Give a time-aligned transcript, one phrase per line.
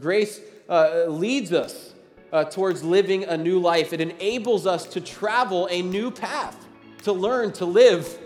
[0.00, 1.94] Grace uh, leads us
[2.32, 3.92] uh, towards living a new life.
[3.92, 6.66] It enables us to travel a new path,
[7.02, 8.18] to learn to live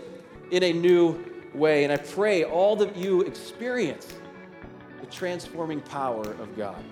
[0.51, 1.83] in a new way.
[1.83, 4.13] And I pray all that you experience
[5.01, 6.83] the transforming power of God.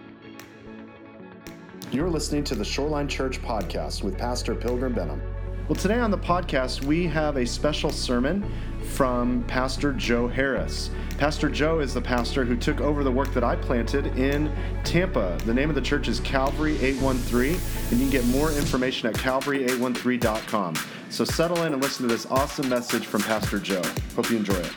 [1.91, 5.21] You're listening to the Shoreline Church podcast with Pastor Pilgrim Benham.
[5.70, 8.43] Well, today on the podcast, we have a special sermon
[8.82, 10.89] from Pastor Joe Harris.
[11.18, 14.54] Pastor Joe is the pastor who took over the work that I planted in
[14.84, 15.38] Tampa.
[15.46, 17.57] The name of the church is Calvary 813,
[17.92, 20.75] and you can get more information at calvary813.com.
[21.10, 23.82] So settle in and listen to this awesome message from Pastor Joe.
[24.18, 24.73] Hope you enjoy it.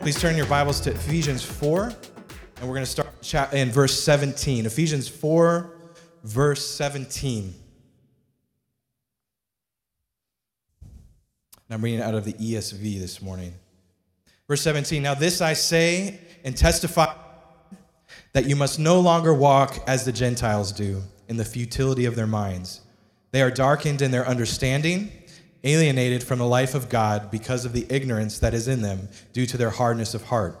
[0.00, 1.92] Please turn your Bibles to Ephesians 4,
[2.62, 4.66] and we're going to start in verse 17.
[4.66, 5.68] Ephesians 4,
[6.22, 7.52] verse 17.
[10.80, 10.94] And
[11.68, 13.52] I'm reading out of the ESV this morning.
[14.46, 17.12] Verse 17 Now this I say and testify
[18.32, 22.28] that you must no longer walk as the Gentiles do in the futility of their
[22.28, 22.80] minds.
[23.32, 25.10] They are darkened in their understanding
[25.64, 29.46] alienated from the life of God because of the ignorance that is in them due
[29.46, 30.60] to their hardness of heart.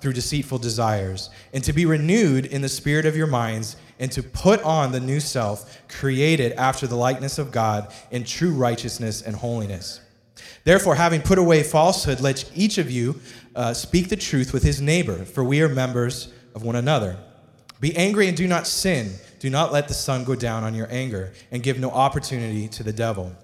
[0.00, 4.22] through deceitful desires, and to be renewed in the spirit of your minds, and to
[4.22, 9.36] put on the new self, created after the likeness of God in true righteousness and
[9.36, 10.00] holiness.
[10.64, 13.20] Therefore, having put away falsehood, let each of you
[13.54, 17.18] uh, speak the truth with his neighbor, for we are members of one another.
[17.80, 19.12] Be angry and do not sin.
[19.38, 22.82] Do not let the sun go down on your anger, and give no opportunity to
[22.82, 23.34] the devil.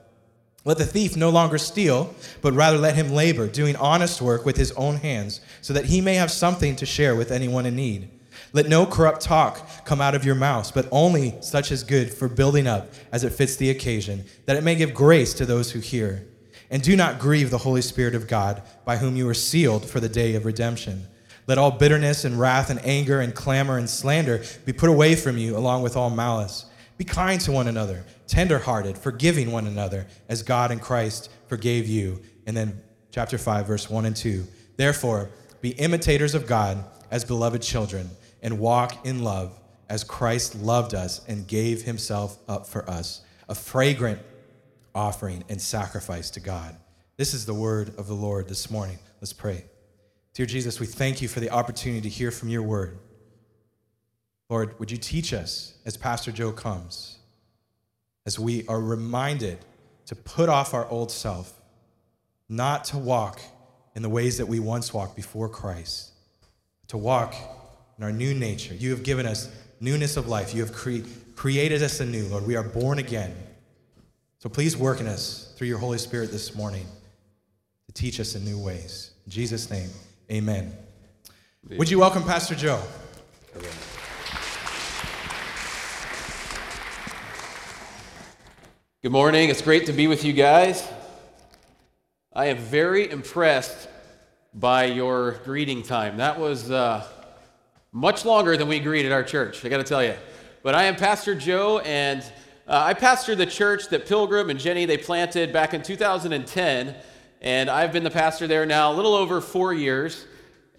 [0.66, 4.56] Let the thief no longer steal, but rather let him labor, doing honest work with
[4.56, 8.10] his own hands, so that he may have something to share with anyone in need.
[8.52, 12.28] Let no corrupt talk come out of your mouths, but only such as good for
[12.28, 15.78] building up as it fits the occasion, that it may give grace to those who
[15.78, 16.26] hear.
[16.68, 20.00] And do not grieve the Holy Spirit of God, by whom you were sealed for
[20.00, 21.06] the day of redemption.
[21.46, 25.38] Let all bitterness and wrath and anger and clamor and slander be put away from
[25.38, 26.66] you, along with all malice.
[26.98, 32.20] Be kind to one another, tenderhearted, forgiving one another, as God in Christ forgave you.
[32.46, 34.46] And then chapter 5, verse 1 and 2.
[34.76, 38.10] Therefore, be imitators of God as beloved children,
[38.42, 43.54] and walk in love as Christ loved us and gave himself up for us, a
[43.54, 44.20] fragrant
[44.94, 46.76] offering and sacrifice to God.
[47.16, 48.98] This is the word of the Lord this morning.
[49.20, 49.64] Let's pray.
[50.34, 52.98] Dear Jesus, we thank you for the opportunity to hear from your word.
[54.50, 57.15] Lord, would you teach us as Pastor Joe comes,
[58.26, 59.58] as we are reminded
[60.06, 61.60] to put off our old self,
[62.48, 63.40] not to walk
[63.94, 66.10] in the ways that we once walked before Christ,
[66.88, 67.34] to walk
[67.96, 68.74] in our new nature.
[68.74, 69.48] You have given us
[69.80, 70.54] newness of life.
[70.54, 72.46] You have cre- created us anew, Lord.
[72.46, 73.34] We are born again.
[74.38, 76.86] So please work in us through your Holy Spirit this morning
[77.86, 79.12] to teach us in new ways.
[79.24, 79.90] In Jesus' name.
[80.30, 80.76] Amen.
[81.66, 81.78] Amen.
[81.78, 82.82] Would you welcome Pastor Joe?
[89.06, 89.50] Good morning.
[89.50, 90.84] It's great to be with you guys.
[92.32, 93.88] I am very impressed
[94.52, 96.16] by your greeting time.
[96.16, 97.06] That was uh,
[97.92, 100.16] much longer than we greeted our church, I got to tell you.
[100.64, 102.20] But I am Pastor Joe, and
[102.66, 106.96] uh, I pastor the church that Pilgrim and Jenny they planted back in 2010
[107.40, 110.26] and I've been the pastor there now a little over four years.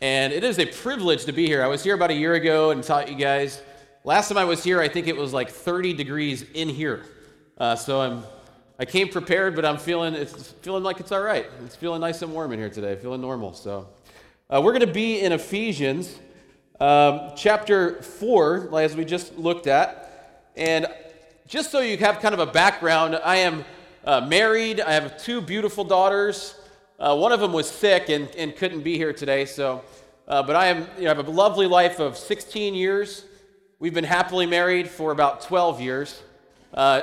[0.02, 1.64] And it is a privilege to be here.
[1.64, 3.62] I was here about a year ago and taught you guys.
[4.04, 7.06] Last time I was here, I think it was like 30 degrees in here.
[7.60, 8.24] Uh, so I'm,
[8.78, 11.48] I came prepared, but I'm feeling it's feeling like it's all right.
[11.66, 12.96] It's feeling nice and warm in here today.
[12.96, 13.54] Feeling normal.
[13.54, 13.88] So
[14.48, 16.20] uh, we're going to be in Ephesians
[16.80, 20.52] um, chapter four, as we just looked at.
[20.56, 20.86] And
[21.48, 23.66] just so you have kind of a background, I am
[24.06, 24.80] uh, married.
[24.80, 26.60] I have two beautiful daughters.
[27.00, 29.46] Uh, one of them was sick and, and couldn't be here today.
[29.46, 29.84] So,
[30.28, 33.26] uh, but I am, you know, have a lovely life of 16 years.
[33.80, 36.22] We've been happily married for about 12 years.
[36.72, 37.02] Uh,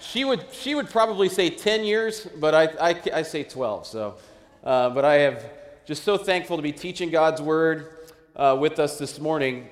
[0.00, 3.86] she would she would probably say 10 years, but I, I, I say 12.
[3.86, 4.16] So,
[4.64, 5.44] uh, but I have
[5.86, 9.68] just so thankful to be teaching God's word uh, with us this morning.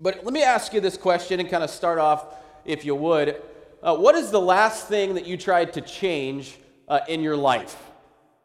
[0.00, 2.26] But let me ask you this question and kind of start off,
[2.64, 3.42] if you would.
[3.82, 6.58] Uh, what is the last thing that you tried to change
[6.88, 7.76] uh, in your life?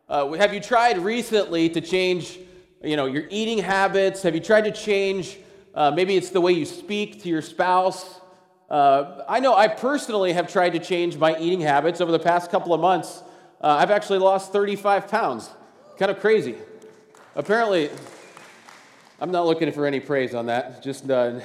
[0.07, 2.37] Uh, have you tried recently to change,
[2.83, 4.21] you know, your eating habits?
[4.23, 5.37] Have you tried to change?
[5.73, 8.19] Uh, maybe it's the way you speak to your spouse.
[8.73, 12.49] Uh, I know I personally have tried to change my eating habits over the past
[12.49, 13.21] couple of months.
[13.61, 15.47] Uh, I've actually lost 35 pounds.
[15.99, 16.55] Kind of crazy.
[17.35, 17.91] Apparently,
[19.21, 21.41] I'm not looking for any praise on that, just uh,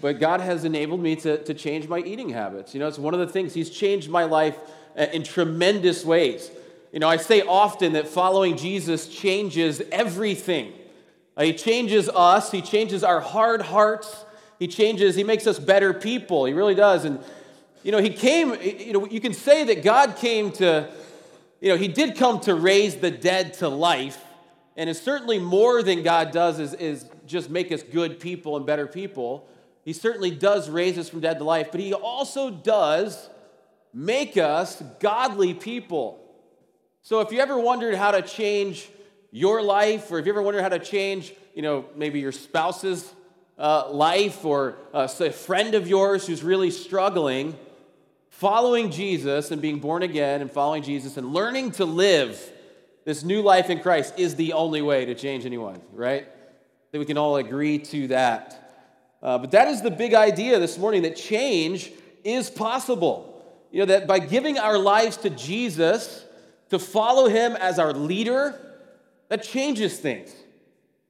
[0.00, 2.72] but God has enabled me to, to change my eating habits.
[2.72, 4.56] You know, it's one of the things, He's changed my life
[4.96, 6.52] uh, in tremendous ways.
[6.92, 10.72] You know, I say often that following Jesus changes everything.
[11.36, 14.24] He changes us, He changes our hard hearts,
[14.58, 16.44] He changes, He makes us better people.
[16.44, 17.04] He really does.
[17.04, 17.20] And,
[17.82, 20.90] you know, He came, you know, you can say that God came to,
[21.60, 24.22] you know, He did come to raise the dead to life.
[24.76, 28.64] And it's certainly more than God does is, is just make us good people and
[28.64, 29.48] better people.
[29.84, 33.28] He certainly does raise us from dead to life, but He also does
[33.92, 36.24] make us godly people.
[37.02, 38.88] So if you ever wondered how to change
[39.30, 43.12] your life, or if you ever wondered how to change, you know, maybe your spouse's
[43.58, 47.56] uh, life, or uh, a friend of yours who's really struggling,
[48.30, 52.52] following Jesus and being born again and following Jesus and learning to live
[53.04, 56.26] this new life in Christ is the only way to change anyone, right?
[56.92, 58.70] That we can all agree to that.
[59.22, 61.90] Uh, but that is the big idea this morning that change
[62.22, 63.42] is possible.
[63.72, 66.24] You know, that by giving our lives to Jesus,
[66.70, 68.60] to follow him as our leader,
[69.28, 70.30] that changes things.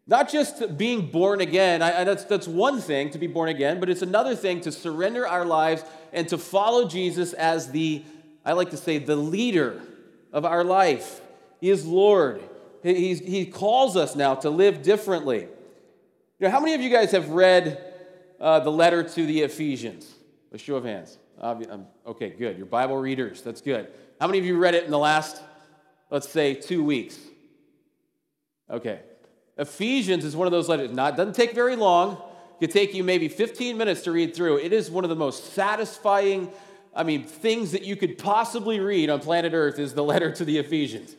[0.08, 3.78] Not just being born again, I, I, that's, that's one thing to be born again,
[3.78, 5.84] but it's another thing to surrender our lives
[6.14, 8.02] and to follow Jesus as the,
[8.42, 9.82] I like to say, the leader
[10.32, 11.20] of our life.
[11.60, 12.40] He is Lord.
[12.82, 15.40] He, he calls us now to live differently.
[16.38, 17.78] You know, how many of you guys have read
[18.40, 20.10] uh, the letter to the Ephesians?
[20.52, 21.18] A show of hands.
[21.38, 22.56] Um, okay, good.
[22.56, 23.88] Your Bible readers, that's good.
[24.18, 25.42] How many of you read it in the last,
[26.10, 27.18] let's say, two weeks?
[28.70, 29.00] Okay.
[29.58, 30.90] Ephesians is one of those letters.
[30.92, 32.22] Not doesn't take very long.
[32.60, 34.58] It could take you maybe 15 minutes to read through.
[34.58, 36.50] It is one of the most satisfying,
[36.94, 40.44] I mean, things that you could possibly read on planet Earth is the letter to
[40.44, 41.14] the Ephesians.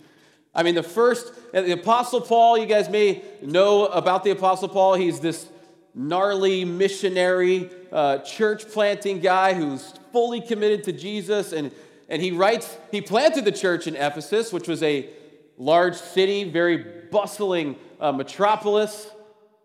[0.56, 4.95] I mean, the first, the Apostle Paul, you guys may know about the Apostle Paul.
[4.95, 5.47] He's this
[5.94, 11.51] gnarly missionary, uh, church planting guy who's fully committed to Jesus.
[11.51, 11.71] And,
[12.07, 15.09] and he writes, he planted the church in Ephesus, which was a
[15.57, 16.77] large city, very
[17.12, 19.10] bustling uh, metropolis.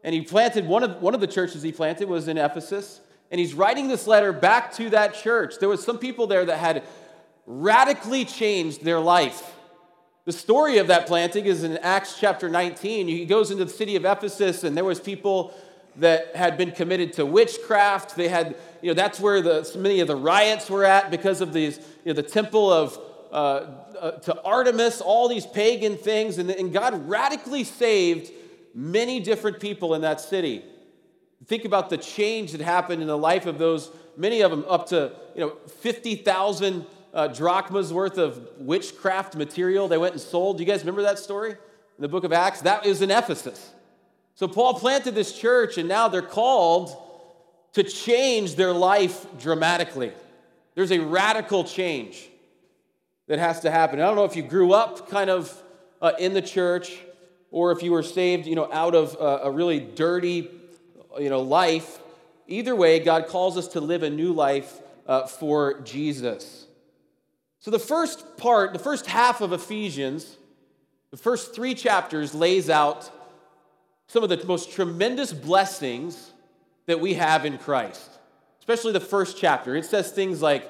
[0.03, 3.01] And he planted, one of, one of the churches he planted was in Ephesus.
[3.31, 5.55] And he's writing this letter back to that church.
[5.59, 6.85] There was some people there that had
[7.47, 9.55] radically changed their life.
[10.25, 13.09] The story of that planting is in Acts chapter 19.
[13.09, 15.55] He goes into the city of Ephesus, and there was people
[15.97, 18.17] that had been committed to witchcraft.
[18.17, 21.53] They had, you know, that's where the, many of the riots were at because of
[21.53, 22.99] these, you know, the temple of
[23.35, 23.67] uh,
[23.99, 28.31] uh, to Artemis, all these pagan things, and, and God radically saved
[28.73, 30.65] many different people in that city.
[31.47, 34.87] Think about the change that happened in the life of those, many of them up
[34.91, 40.59] to, you know, 50,000 uh, drachmas worth of witchcraft material they went and sold.
[40.59, 41.59] Do you guys remember that story in
[41.99, 42.61] the book of Acts?
[42.61, 43.73] That is in Ephesus.
[44.37, 46.97] So Paul planted this church, and now they're called
[47.73, 50.13] to change their life dramatically.
[50.77, 52.29] There's a radical change
[53.27, 54.01] that has to happen.
[54.01, 55.63] I don't know if you grew up kind of
[56.03, 56.99] uh, in the church
[57.51, 60.51] or if you were saved, you know, out of uh, a really dirty,
[61.19, 62.01] you know, life.
[62.47, 66.67] Either way, God calls us to live a new life uh, for Jesus.
[67.61, 70.37] So the first part, the first half of Ephesians,
[71.11, 73.11] the first three chapters lays out
[74.09, 76.33] some of the most tremendous blessings
[76.87, 78.11] that we have in Christ,
[78.59, 79.75] especially the first chapter.
[79.77, 80.69] It says things like,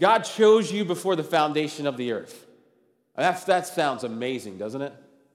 [0.00, 2.46] God chose you before the foundation of the earth.
[3.16, 4.92] That, that sounds amazing, doesn't it?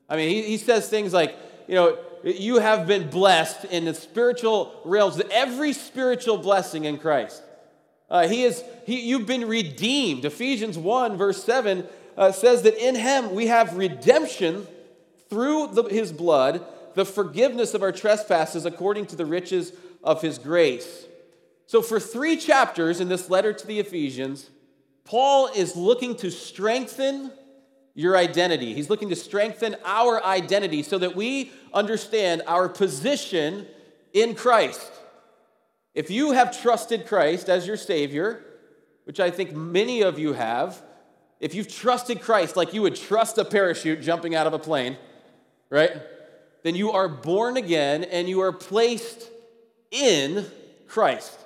[0.09, 1.35] I mean, he, he says things like,
[1.67, 7.41] you know, you have been blessed in the spiritual realms, every spiritual blessing in Christ.
[8.09, 10.25] Uh, he is, he, you've been redeemed.
[10.25, 11.87] Ephesians 1, verse 7
[12.17, 14.67] uh, says that in him we have redemption
[15.29, 19.71] through the, his blood the forgiveness of our trespasses according to the riches
[20.03, 21.05] of his grace.
[21.69, 24.49] So, for three chapters in this letter to the Ephesians,
[25.05, 27.31] Paul is looking to strengthen
[27.93, 28.73] your identity.
[28.73, 33.67] He's looking to strengthen our identity so that we understand our position
[34.13, 34.91] in Christ.
[35.93, 38.43] If you have trusted Christ as your Savior,
[39.03, 40.81] which I think many of you have,
[41.39, 44.97] if you've trusted Christ like you would trust a parachute jumping out of a plane,
[45.69, 45.91] right?
[46.63, 49.29] then you are born again and you are placed
[49.91, 50.47] in
[50.87, 51.37] Christ.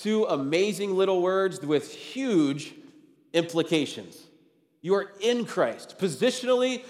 [0.00, 2.72] Two amazing little words with huge
[3.32, 4.16] implications.
[4.82, 5.98] You are in Christ.
[5.98, 6.84] Positionally,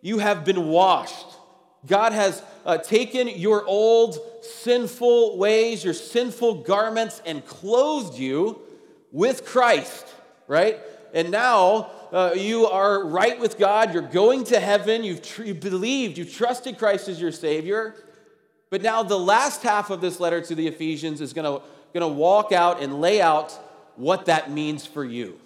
[0.00, 1.36] you have been washed
[1.86, 8.60] God has uh, taken your old sinful ways, your sinful garments, and clothed you
[9.12, 10.06] with Christ,
[10.48, 10.78] right?
[11.12, 13.92] And now uh, you are right with God.
[13.92, 15.04] You're going to heaven.
[15.04, 17.94] You've, tr- you believed, you've trusted Christ as your Savior.
[18.70, 21.64] But now the last half of this letter to the Ephesians is going to
[22.02, 23.52] walk out and lay out
[23.96, 25.38] what that means for you.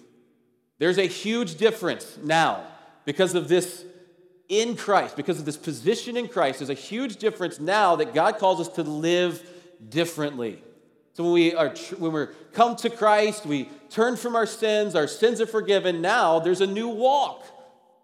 [0.79, 2.63] There's a huge difference now
[3.05, 3.85] because of this
[4.47, 6.59] in Christ, because of this position in Christ.
[6.59, 9.47] There's a huge difference now that God calls us to live
[9.87, 10.63] differently.
[11.13, 15.07] So when we are when we come to Christ, we turn from our sins, our
[15.07, 16.01] sins are forgiven.
[16.01, 17.45] Now there's a new walk.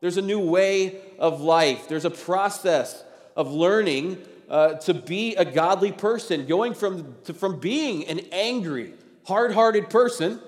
[0.02, 1.88] There's a new way of life.
[1.88, 3.04] There's a process
[3.36, 4.18] of learning
[4.50, 8.94] uh, to be a godly person, going from, to, from being an angry,
[9.26, 10.40] hard hearted person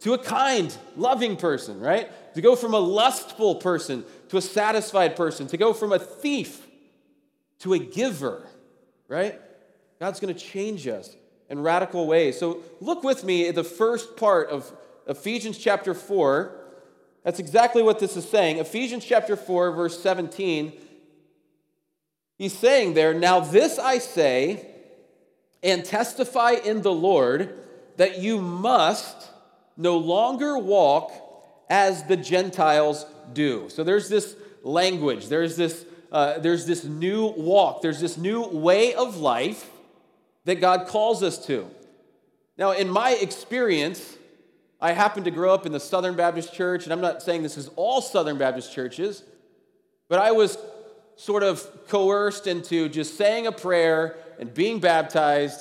[0.00, 2.10] to a kind, loving person, right?
[2.34, 6.66] To go from a lustful person to a satisfied person, to go from a thief
[7.58, 8.46] to a giver,
[9.08, 9.38] right?
[10.00, 11.14] God's going to change us
[11.48, 12.38] in radical ways.
[12.38, 14.72] So look with me at the first part of
[15.06, 16.50] Ephesians chapter 4.
[17.24, 18.56] That's exactly what this is saying.
[18.56, 20.72] Ephesians chapter 4, verse 17.
[22.42, 24.66] He's saying there, Now this I say
[25.62, 27.56] and testify in the Lord
[27.98, 29.30] that you must
[29.76, 31.12] no longer walk
[31.70, 33.68] as the Gentiles do.
[33.68, 34.34] So there's this
[34.64, 39.70] language, there's this, uh, there's this new walk, there's this new way of life
[40.44, 41.70] that God calls us to.
[42.58, 44.16] Now, in my experience,
[44.80, 47.56] I happen to grow up in the Southern Baptist Church, and I'm not saying this
[47.56, 49.22] is all Southern Baptist churches,
[50.08, 50.58] but I was
[51.22, 55.60] sort of coerced into just saying a prayer and being baptized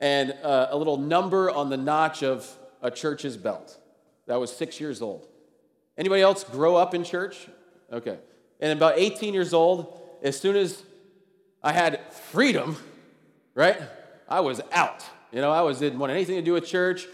[0.00, 3.78] and uh, a little number on the notch of a church's belt.
[4.26, 5.28] That was six years old.
[5.98, 7.46] Anybody else grow up in church?
[7.92, 8.16] Okay.
[8.58, 10.82] And about 18 years old, as soon as
[11.62, 12.78] I had freedom,
[13.54, 13.78] right,
[14.30, 15.04] I was out.
[15.30, 17.06] You know, I was didn't want anything to do with church.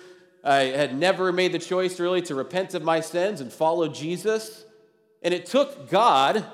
[0.44, 4.64] I had never made the choice really to repent of my sins and follow Jesus.
[5.20, 6.46] And it took God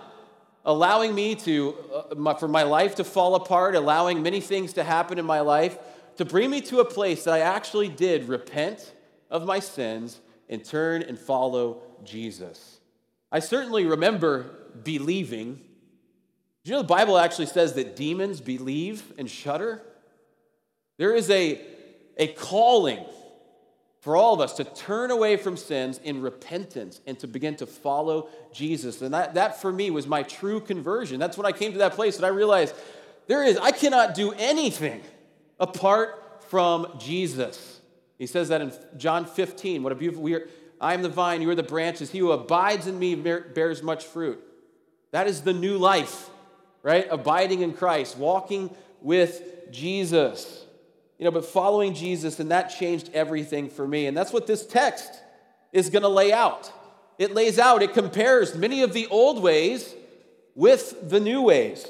[0.65, 4.85] allowing me to, uh, my, for my life to fall apart, allowing many things to
[4.85, 5.79] happen in my life,
[6.17, 8.93] to bring me to a place that I actually did repent
[9.31, 12.81] of my sins and turn and follow Jesus.
[13.31, 14.51] I certainly remember
[14.83, 15.55] believing.
[16.65, 19.83] Do you know the Bible actually says that demons believe and shudder?
[20.99, 21.61] There is a,
[22.19, 23.05] a calling
[24.03, 27.67] for all of us to turn away from sins in repentance and to begin to
[27.67, 29.01] follow Jesus.
[29.01, 31.21] And that, that for me was my true conversion.
[31.21, 32.75] That's when I came to that place that I realized
[33.29, 35.03] there is, I cannot do anything
[35.61, 37.81] apart from Jesus.
[38.19, 39.85] He says that in John 15.
[39.85, 40.49] What a beautiful, we are,
[40.81, 42.11] I am the vine, you are the branches.
[42.11, 44.43] He who abides in me bears much fruit.
[45.13, 46.29] That is the new life,
[46.83, 47.07] right?
[47.09, 50.62] Abiding in Christ, walking with Jesus.
[51.23, 54.07] You know, but following Jesus, and that changed everything for me.
[54.07, 55.09] And that's what this text
[55.73, 56.73] is going to lay out.
[57.17, 59.95] It lays out, it compares many of the old ways
[60.57, 61.87] with the new ways.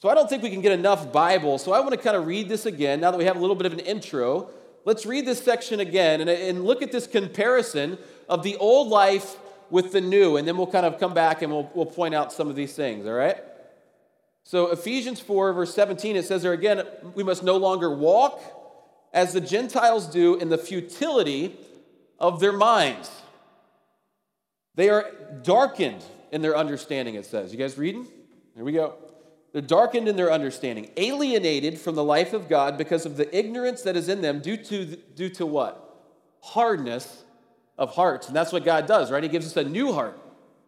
[0.00, 1.56] So I don't think we can get enough Bible.
[1.58, 3.54] So I want to kind of read this again now that we have a little
[3.54, 4.50] bit of an intro.
[4.84, 7.96] Let's read this section again and, and look at this comparison
[8.28, 9.36] of the old life
[9.70, 10.36] with the new.
[10.36, 12.74] And then we'll kind of come back and we'll, we'll point out some of these
[12.74, 13.36] things, all right?
[14.48, 16.84] So, Ephesians 4, verse 17, it says there again,
[17.16, 18.40] we must no longer walk
[19.12, 21.56] as the Gentiles do in the futility
[22.20, 23.10] of their minds.
[24.76, 25.10] They are
[25.42, 27.50] darkened in their understanding, it says.
[27.50, 28.06] You guys reading?
[28.54, 28.94] Here we go.
[29.52, 33.82] They're darkened in their understanding, alienated from the life of God because of the ignorance
[33.82, 34.84] that is in them due to,
[35.16, 36.04] due to what?
[36.40, 37.24] Hardness
[37.76, 38.28] of hearts.
[38.28, 39.24] And that's what God does, right?
[39.24, 40.20] He gives us a new heart.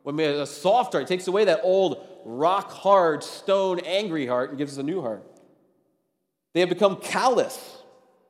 [0.08, 4.26] When we have a soft heart, He takes away that old rock hard, stone, angry
[4.26, 5.22] heart and gives us a new heart.
[6.54, 7.82] They have become callous,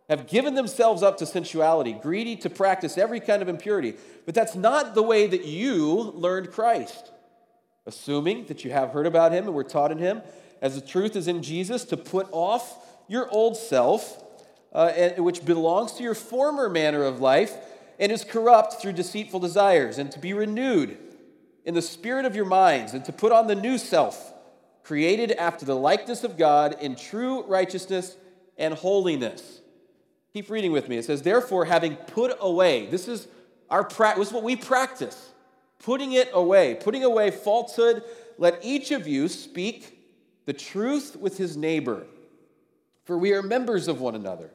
[0.08, 3.94] have given themselves up to sensuality, greedy to practice every kind of impurity.
[4.26, 7.12] But that's not the way that you learned Christ.
[7.87, 10.23] Assuming that you have heard about him and were taught in him,
[10.61, 14.20] as the truth is in Jesus, to put off your old self,
[14.73, 17.54] uh, which belongs to your former manner of life
[18.00, 20.99] and is corrupt through deceitful desires, and to be renewed
[21.68, 24.32] in the spirit of your minds, and to put on the new self,
[24.82, 28.16] created after the likeness of God in true righteousness
[28.56, 29.60] and holiness.
[30.32, 30.96] Keep reading with me.
[30.96, 33.28] It says, Therefore, having put away, this is
[33.68, 35.34] our practice, what we practice,
[35.78, 38.02] putting it away, putting away falsehood,
[38.38, 39.98] let each of you speak
[40.46, 42.06] the truth with his neighbor,
[43.04, 44.48] for we are members of one another.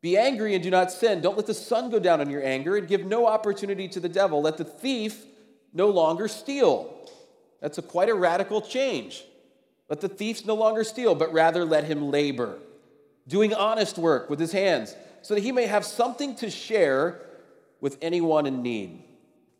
[0.00, 1.20] Be angry and do not sin.
[1.20, 4.08] Don't let the sun go down on your anger and give no opportunity to the
[4.08, 4.42] devil.
[4.42, 5.26] Let the thief
[5.74, 6.90] no longer steal.
[7.60, 9.24] That's a quite a radical change.
[9.88, 12.58] Let the thief no longer steal, but rather let him labor,
[13.28, 17.20] doing honest work with his hands, so that he may have something to share
[17.80, 19.02] with anyone in need.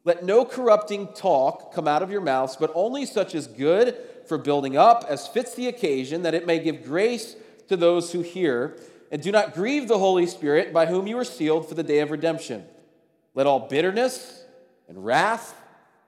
[0.05, 4.39] Let no corrupting talk come out of your mouths, but only such as good for
[4.39, 7.37] building up, as fits the occasion, that it may give grace
[7.69, 8.77] to those who hear.
[9.11, 12.01] And do not grieve the Holy Spirit, by whom you are sealed for the day
[12.01, 12.65] of redemption.
[13.35, 14.45] Let all bitterness
[14.89, 15.55] and wrath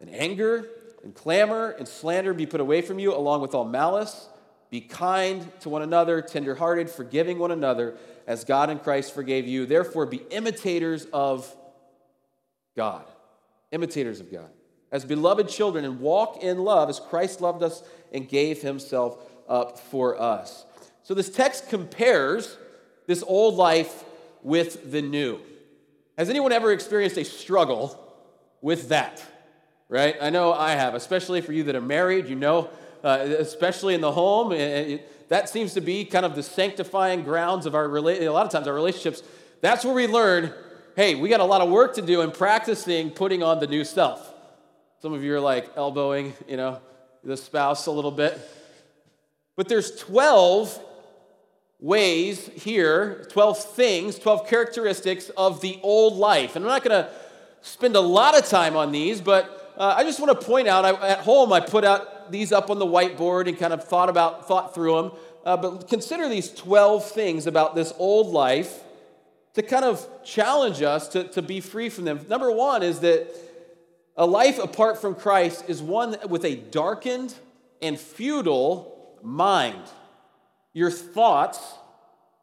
[0.00, 0.68] and anger
[1.02, 4.28] and clamor and slander be put away from you, along with all malice.
[4.70, 9.66] Be kind to one another, tenderhearted, forgiving one another, as God in Christ forgave you.
[9.66, 11.54] Therefore, be imitators of
[12.74, 13.04] God.
[13.70, 14.50] Imitators of God.
[14.90, 19.78] As beloved children, and walk in love as Christ loved us and gave himself up
[19.78, 20.64] for us.
[21.02, 22.56] So, this text compares
[23.06, 24.04] this old life
[24.42, 25.40] with the new.
[26.18, 28.00] Has anyone ever experienced a struggle
[28.60, 29.22] with that?
[29.88, 30.16] Right?
[30.20, 32.70] I know I have, especially for you that are married, you know,
[33.04, 34.52] uh, especially in the home.
[34.52, 38.30] It, it, that seems to be kind of the sanctifying grounds of our relationship.
[38.30, 39.22] A lot of times, our relationships,
[39.60, 40.52] that's where we learn
[40.96, 43.84] hey, we got a lot of work to do in practicing putting on the new
[43.84, 44.32] self.
[45.02, 46.80] Some of you are like elbowing, you know,
[47.22, 48.40] the spouse a little bit.
[49.56, 50.82] But there's 12
[51.78, 56.56] ways here, 12 things, 12 characteristics of the old life.
[56.56, 57.10] And I'm not going to
[57.60, 60.84] spend a lot of time on these, but uh, I just want to point out
[60.84, 64.08] I, at home I put out these up on the whiteboard and kind of thought
[64.08, 65.12] about thought through them.
[65.44, 68.82] Uh, but consider these 12 things about this old life
[69.54, 72.26] to kind of challenge us to, to be free from them.
[72.28, 73.28] Number one is that
[74.16, 77.34] a life apart from Christ is one with a darkened
[77.80, 79.82] and futile mind.
[80.72, 81.58] Your thoughts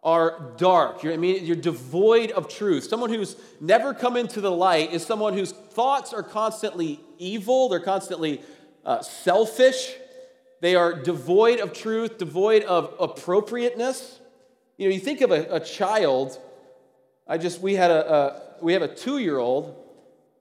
[0.04, 1.02] are dark.
[1.02, 2.84] You're, I mean, you're devoid of truth.
[2.84, 7.80] Someone who's never come into the light is someone whose thoughts are constantly evil, they're
[7.80, 8.42] constantly
[8.86, 9.96] uh, selfish,
[10.60, 14.20] they are devoid of truth, devoid of appropriateness.
[14.78, 16.40] You know, you think of a, a child.
[17.28, 19.76] I just we had a, a we have a two year old,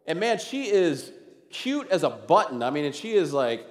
[0.06, 1.12] and man, she is
[1.50, 2.62] cute as a button.
[2.62, 3.66] I mean, and she is like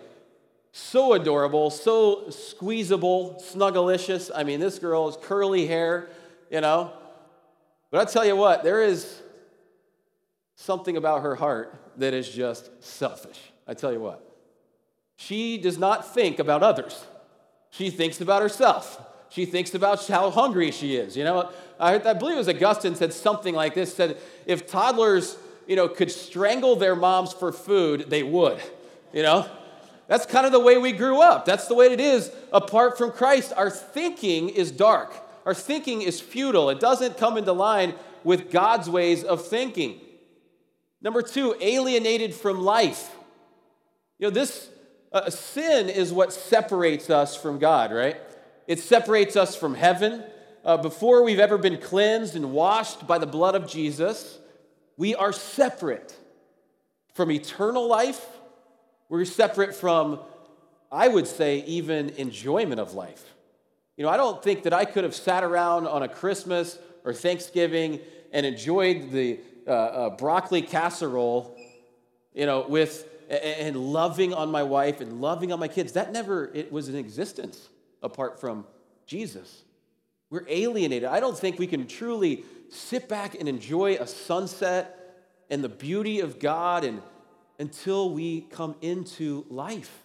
[0.72, 4.32] so adorable, so squeezable, snuggalicious.
[4.34, 6.10] I mean, this girl has curly hair,
[6.50, 6.94] you know.
[7.90, 9.22] But I tell you what, there is
[10.56, 13.40] something about her heart that is just selfish.
[13.68, 14.26] I tell you what.
[15.18, 17.06] She does not think about others.
[17.70, 19.00] She thinks about herself.
[19.30, 21.16] She thinks about how hungry she is.
[21.16, 25.38] You know, I, I believe it was Augustine said something like this: said if toddlers,
[25.68, 28.60] you know, could strangle their moms for food, they would.
[29.14, 29.50] You know,
[30.08, 31.46] that's kind of the way we grew up.
[31.46, 33.54] That's the way it is apart from Christ.
[33.56, 35.14] Our thinking is dark,
[35.46, 36.70] our thinking is futile.
[36.70, 40.00] It doesn't come into line with God's ways of thinking.
[41.02, 43.16] Number two, alienated from life.
[44.20, 44.70] You know, this
[45.12, 48.18] uh, sin is what separates us from God, right?
[48.68, 50.24] It separates us from heaven.
[50.64, 54.38] Uh, before we've ever been cleansed and washed by the blood of Jesus,
[54.96, 56.16] we are separate
[57.16, 58.24] from eternal life
[59.12, 60.22] we're separate from,
[60.90, 63.36] I would say, even enjoyment of life.
[63.98, 67.14] You know, I don't think that I could have sat around on a Christmas or
[67.14, 68.00] Thanksgiving
[68.32, 71.54] and enjoyed the uh, uh, broccoli casserole,
[72.34, 75.92] you know, with and loving on my wife and loving on my kids.
[75.92, 77.68] That never it was in existence
[78.02, 78.66] apart from
[79.06, 79.64] Jesus.
[80.30, 81.10] We're alienated.
[81.10, 84.98] I don't think we can truly sit back and enjoy a sunset
[85.50, 87.02] and the beauty of God and
[87.62, 90.02] until we come into life.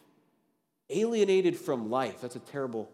[0.91, 2.21] Alienated from life.
[2.21, 2.91] That's a terrible,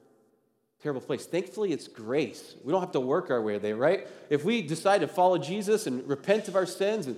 [0.81, 1.27] terrible place.
[1.27, 2.55] Thankfully, it's grace.
[2.62, 4.07] We don't have to work our way there, right?
[4.31, 7.09] If we decide to follow Jesus and repent of our sins,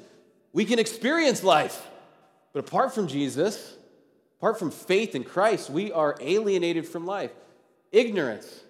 [0.54, 1.86] we can experience life.
[2.54, 3.74] But apart from Jesus,
[4.38, 7.30] apart from faith in Christ, we are alienated from life.
[7.92, 8.62] Ignorance.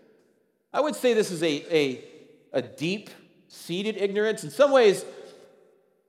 [0.72, 2.04] I would say this is a, a,
[2.52, 3.08] a deep
[3.46, 4.42] seated ignorance.
[4.42, 5.04] In some ways,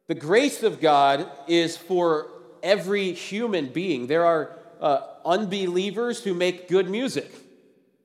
[0.08, 2.28] the grace of God is for
[2.66, 4.08] every human being.
[4.08, 7.32] There are uh, unbelievers who make good music.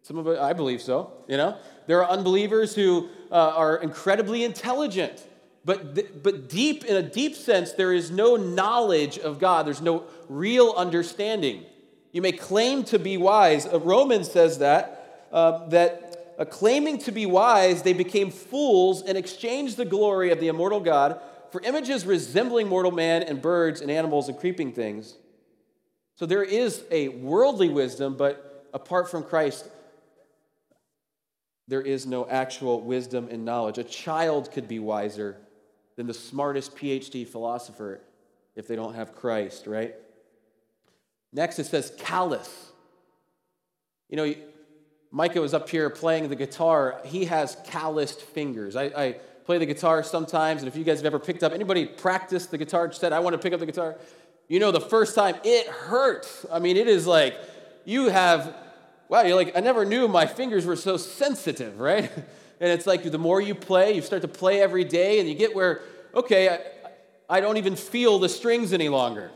[0.02, 1.56] Some of it, I believe so, you know?
[1.86, 5.26] There are unbelievers who uh, are incredibly intelligent.
[5.64, 9.66] But, th- but deep, in a deep sense, there is no knowledge of God.
[9.66, 11.64] There's no real understanding.
[12.12, 13.66] You may claim to be wise.
[13.66, 19.76] Uh, Romans says that, uh, that claiming to be wise, they became fools and exchanged
[19.76, 24.28] the glory of the immortal God for images resembling mortal man and birds and animals
[24.28, 25.16] and creeping things.
[26.16, 29.68] So there is a worldly wisdom, but apart from Christ,
[31.66, 33.78] there is no actual wisdom and knowledge.
[33.78, 35.36] A child could be wiser
[35.96, 38.00] than the smartest PhD philosopher
[38.56, 39.94] if they don't have Christ, right?
[41.32, 42.72] Next, it says callous.
[44.08, 44.34] You know,
[45.12, 48.76] Micah was up here playing the guitar, he has calloused fingers.
[48.76, 51.86] I, I play the guitar sometimes, and if you guys have ever picked up, anybody
[51.86, 53.96] practiced the guitar, said, I want to pick up the guitar,
[54.48, 56.46] you know, the first time it hurts.
[56.52, 57.36] I mean, it is like
[57.84, 58.54] you have,
[59.08, 62.10] wow, you're like, I never knew my fingers were so sensitive, right?
[62.62, 65.34] And it's like the more you play, you start to play every day, and you
[65.34, 65.80] get where,
[66.14, 69.30] okay, I, I don't even feel the strings any longer.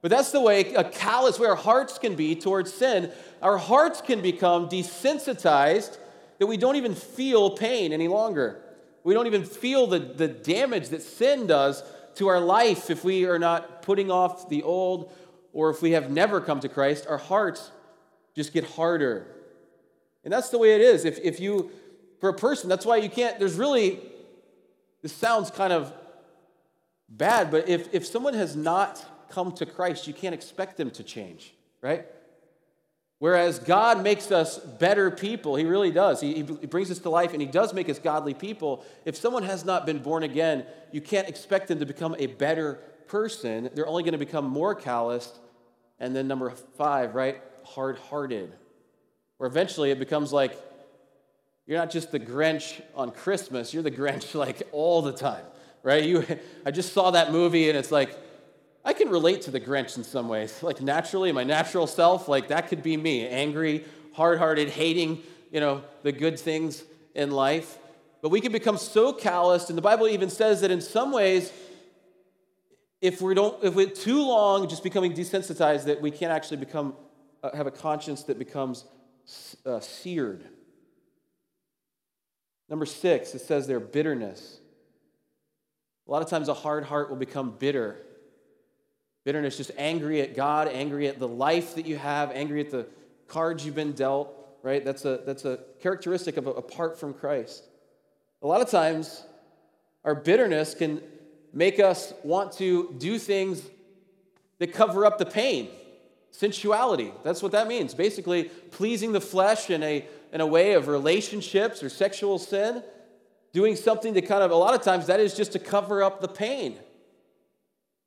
[0.00, 3.12] But that's the way a callous, where our hearts can be towards sin.
[3.42, 5.98] Our hearts can become desensitized
[6.38, 8.60] that we don't even feel pain any longer.
[9.04, 11.82] We don't even feel the, the damage that sin does
[12.16, 15.12] to our life if we are not putting off the old
[15.52, 17.06] or if we have never come to Christ.
[17.06, 17.70] Our hearts
[18.34, 19.26] just get harder.
[20.24, 21.04] And that's the way it is.
[21.04, 21.70] If, if you
[22.24, 22.70] for a person.
[22.70, 24.00] That's why you can't, there's really,
[25.02, 25.92] this sounds kind of
[27.06, 31.02] bad, but if, if someone has not come to Christ, you can't expect them to
[31.02, 32.06] change, right?
[33.18, 36.20] Whereas God makes us better people, He really does.
[36.20, 38.84] He, he, brings us to life and He does make us godly people.
[39.04, 42.80] If someone has not been born again, you can't expect them to become a better
[43.06, 43.70] person.
[43.74, 45.38] They're only going to become more calloused.
[46.00, 47.40] And then, number five, right?
[47.62, 48.52] Hard hearted.
[49.38, 50.60] Where eventually it becomes like,
[51.66, 55.44] you're not just the Grinch on Christmas, you're the Grinch like all the time,
[55.82, 56.04] right?
[56.04, 56.26] You,
[56.66, 58.18] I just saw that movie and it's like,
[58.84, 60.62] I can relate to the Grinch in some ways.
[60.62, 65.82] Like naturally, my natural self, like that could be me, angry, hard-hearted, hating, you know,
[66.02, 67.78] the good things in life.
[68.20, 71.52] But we can become so calloused, and the Bible even says that in some ways,
[73.00, 76.94] if we don't, if we're too long just becoming desensitized, that we can't actually become,
[77.42, 78.84] uh, have a conscience that becomes
[79.66, 80.44] uh, seared
[82.68, 84.58] Number six, it says there bitterness.
[86.06, 87.98] A lot of times a hard heart will become bitter.
[89.24, 92.86] Bitterness, just angry at God, angry at the life that you have, angry at the
[93.26, 94.84] cards you've been dealt, right?
[94.84, 97.64] That's a, that's a characteristic of a, apart from Christ.
[98.42, 99.24] A lot of times,
[100.04, 101.02] our bitterness can
[101.52, 103.62] make us want to do things
[104.58, 105.68] that cover up the pain.
[106.30, 107.94] Sensuality, that's what that means.
[107.94, 112.82] Basically, pleasing the flesh in a in a way of relationships or sexual sin,
[113.52, 116.20] doing something to kind of, a lot of times, that is just to cover up
[116.20, 116.76] the pain.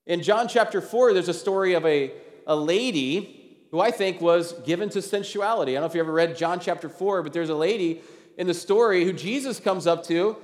[0.08, 2.13] In John chapter 4, there's a story of a,
[2.48, 5.74] a lady who I think was given to sensuality.
[5.74, 8.02] I don't know if you ever read John chapter 4, but there's a lady
[8.38, 10.38] in the story who Jesus comes up to,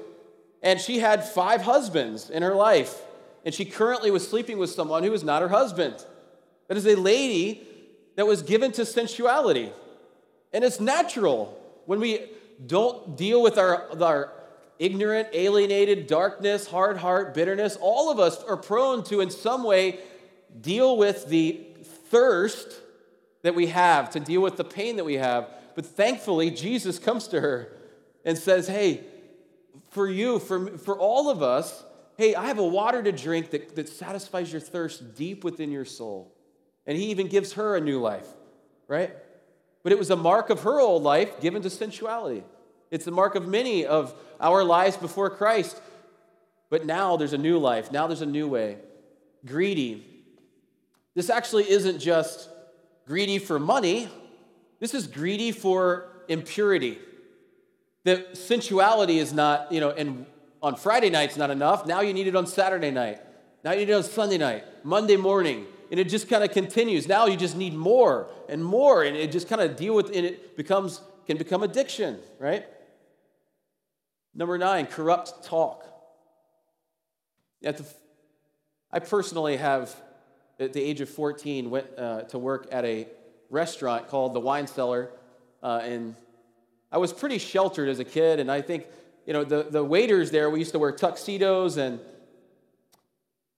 [0.61, 3.01] and she had five husbands in her life.
[3.45, 6.05] And she currently was sleeping with someone who was not her husband.
[6.67, 7.65] That is a lady
[8.17, 9.71] that was given to sensuality.
[10.51, 12.19] And it's natural when we
[12.67, 14.33] don't deal with our, our
[14.83, 19.99] ignorant, alienated, darkness, hard heart, bitterness, all of us are prone to, in some way,
[20.59, 21.65] deal with the
[22.09, 22.79] thirst
[23.43, 25.49] that we have, to deal with the pain that we have.
[25.75, 27.77] But thankfully, Jesus comes to her
[28.25, 29.03] and says, Hey,
[29.89, 31.83] for you, for, for all of us,
[32.17, 35.85] hey, I have a water to drink that, that satisfies your thirst deep within your
[35.85, 36.33] soul.
[36.85, 38.27] And he even gives her a new life,
[38.87, 39.15] right?
[39.83, 42.43] but it was a mark of her old life given to sensuality.
[42.93, 45.81] It's the mark of many of our lives before Christ.
[46.69, 47.91] But now there's a new life.
[47.91, 48.77] Now there's a new way.
[49.47, 50.05] Greedy.
[51.15, 52.49] This actually isn't just
[53.07, 54.09] greedy for money,
[54.79, 56.99] this is greedy for impurity.
[58.03, 60.27] That sensuality is not, you know, and
[60.61, 61.87] on Friday night's not enough.
[61.87, 63.19] Now you need it on Saturday night.
[63.63, 67.07] Now you need it on Sunday night, Monday morning, and it just kind of continues.
[67.07, 70.25] Now you just need more and more, and it just kind of deal with and
[70.27, 72.65] it becomes can become addiction, right?
[74.35, 75.85] Number nine, corrupt talk.
[77.61, 77.85] The,
[78.91, 79.95] I personally have,
[80.59, 83.07] at the age of 14, went uh, to work at a
[83.49, 85.11] restaurant called the Wine Cellar,
[85.61, 86.15] uh, and
[86.91, 88.87] I was pretty sheltered as a kid, and I think
[89.25, 91.99] you know the, the waiters there we used to wear tuxedos and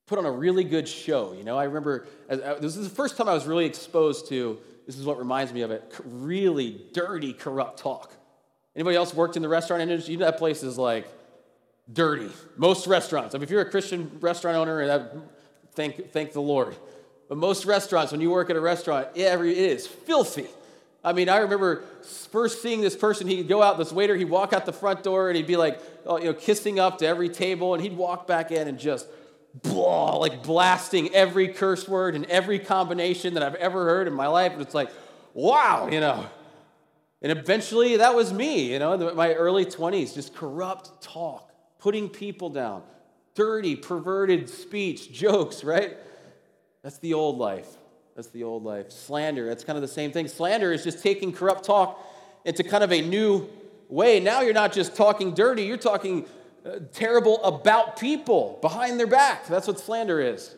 [0.06, 1.34] put on a really good show.
[1.34, 4.28] You know, I remember as, uh, this is the first time I was really exposed
[4.30, 4.60] to.
[4.86, 5.84] This is what reminds me of it.
[6.04, 8.14] Really dirty, corrupt talk.
[8.76, 10.14] Anybody else worked in the restaurant industry?
[10.14, 11.08] You know that place is like
[11.92, 12.30] dirty.
[12.58, 13.34] Most restaurants.
[13.34, 15.16] I mean, if you're a Christian restaurant owner, that,
[15.74, 16.76] thank thank the Lord.
[17.30, 20.48] But most restaurants, when you work at a restaurant, every, it is filthy.
[21.04, 21.84] I mean, I remember
[22.32, 23.28] first seeing this person.
[23.28, 25.80] He'd go out, this waiter, he'd walk out the front door and he'd be like,
[26.06, 29.08] oh, you know, kissing up to every table, and he'd walk back in and just
[29.62, 34.28] blah, like blasting every curse word and every combination that I've ever heard in my
[34.28, 34.54] life.
[34.54, 34.90] And it's like,
[35.34, 36.26] wow, you know.
[37.26, 42.52] And eventually that was me, you know, my early 20s, just corrupt talk, putting people
[42.52, 42.84] down,
[43.34, 45.98] dirty, perverted speech, jokes, right?
[46.84, 47.66] That's the old life.
[48.16, 48.92] That's the old life.
[48.92, 50.28] Slander, that's kind of the same thing.
[50.28, 52.00] Slander is just taking corrupt talk
[52.46, 53.50] into kind of a new
[53.90, 54.20] way.
[54.20, 56.28] Now you're not just talking dirty, you're talking
[56.64, 59.48] uh, terrible about people behind their back.
[59.48, 60.54] That's what slander is.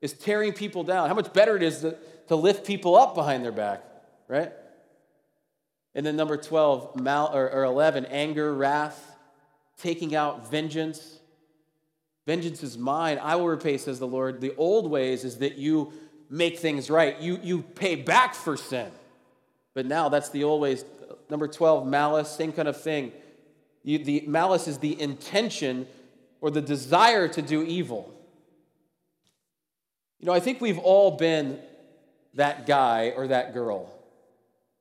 [0.00, 1.08] Is tearing people down.
[1.08, 1.96] How much better it is to,
[2.28, 3.82] to lift people up behind their back,
[4.28, 4.52] right?
[5.94, 9.16] And then number 12, mal, or, or 11, anger, wrath,
[9.78, 11.18] taking out vengeance.
[12.26, 13.18] Vengeance is mine.
[13.22, 14.40] I will repay, says the Lord.
[14.40, 15.92] The old ways is that you
[16.30, 17.18] make things right.
[17.20, 18.90] You, you pay back for sin.
[19.74, 20.84] But now that's the old ways.
[21.30, 23.12] Number 12, malice, same kind of thing.
[23.82, 25.86] You, the malice is the intention
[26.40, 28.12] or the desire to do evil.
[30.20, 31.58] You know, I think we've all been
[32.34, 33.90] that guy or that girl.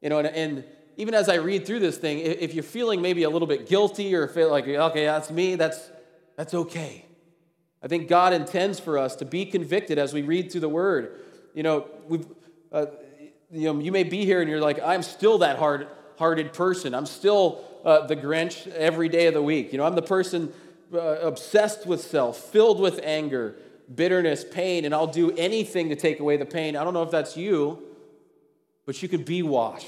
[0.01, 0.63] You know, and, and
[0.97, 4.15] even as I read through this thing, if you're feeling maybe a little bit guilty
[4.15, 5.91] or feel like, okay, that's me, that's,
[6.35, 7.05] that's okay.
[7.83, 11.19] I think God intends for us to be convicted as we read through the Word.
[11.53, 12.25] You know, we've,
[12.71, 12.87] uh,
[13.51, 16.95] you know, you may be here and you're like, I'm still that hard-hearted person.
[16.95, 19.71] I'm still uh, the Grinch every day of the week.
[19.71, 20.51] You know, I'm the person
[20.91, 23.55] uh, obsessed with self, filled with anger,
[23.93, 26.75] bitterness, pain, and I'll do anything to take away the pain.
[26.75, 27.83] I don't know if that's you,
[28.87, 29.85] but you can be washed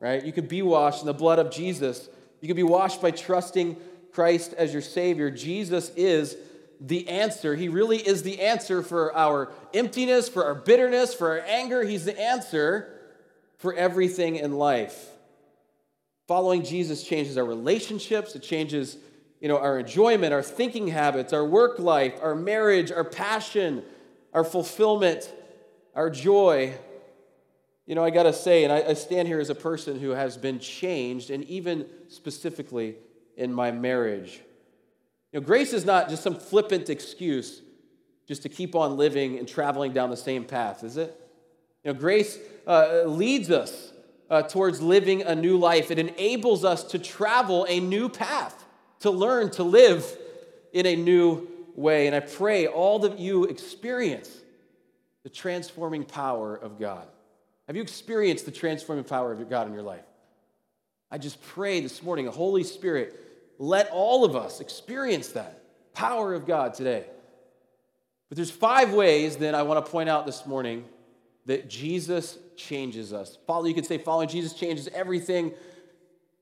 [0.00, 0.24] right?
[0.24, 2.08] You could be washed in the blood of Jesus.
[2.40, 3.76] You could be washed by trusting
[4.12, 5.30] Christ as your Savior.
[5.30, 6.36] Jesus is
[6.80, 7.56] the answer.
[7.56, 11.82] He really is the answer for our emptiness, for our bitterness, for our anger.
[11.82, 12.94] He's the answer
[13.58, 15.10] for everything in life.
[16.28, 18.98] Following Jesus changes our relationships, it changes
[19.40, 23.82] you know, our enjoyment, our thinking habits, our work life, our marriage, our passion,
[24.32, 25.32] our fulfillment,
[25.94, 26.74] our joy,
[27.88, 30.10] you know, I got to say, and I, I stand here as a person who
[30.10, 32.96] has been changed, and even specifically
[33.34, 34.42] in my marriage.
[35.32, 37.62] You know, grace is not just some flippant excuse
[38.26, 41.18] just to keep on living and traveling down the same path, is it?
[41.82, 43.94] You know, grace uh, leads us
[44.28, 45.90] uh, towards living a new life.
[45.90, 48.66] It enables us to travel a new path,
[49.00, 50.04] to learn to live
[50.74, 52.06] in a new way.
[52.06, 54.30] And I pray all that you experience
[55.22, 57.08] the transforming power of God.
[57.68, 60.04] Have you experienced the transforming power of God in your life?
[61.10, 63.14] I just pray this morning, the Holy Spirit,
[63.58, 67.04] let all of us experience that power of God today.
[68.30, 70.86] But there's five ways that I want to point out this morning
[71.44, 73.36] that Jesus changes us.
[73.46, 75.52] Follow, you could say following Jesus changes everything.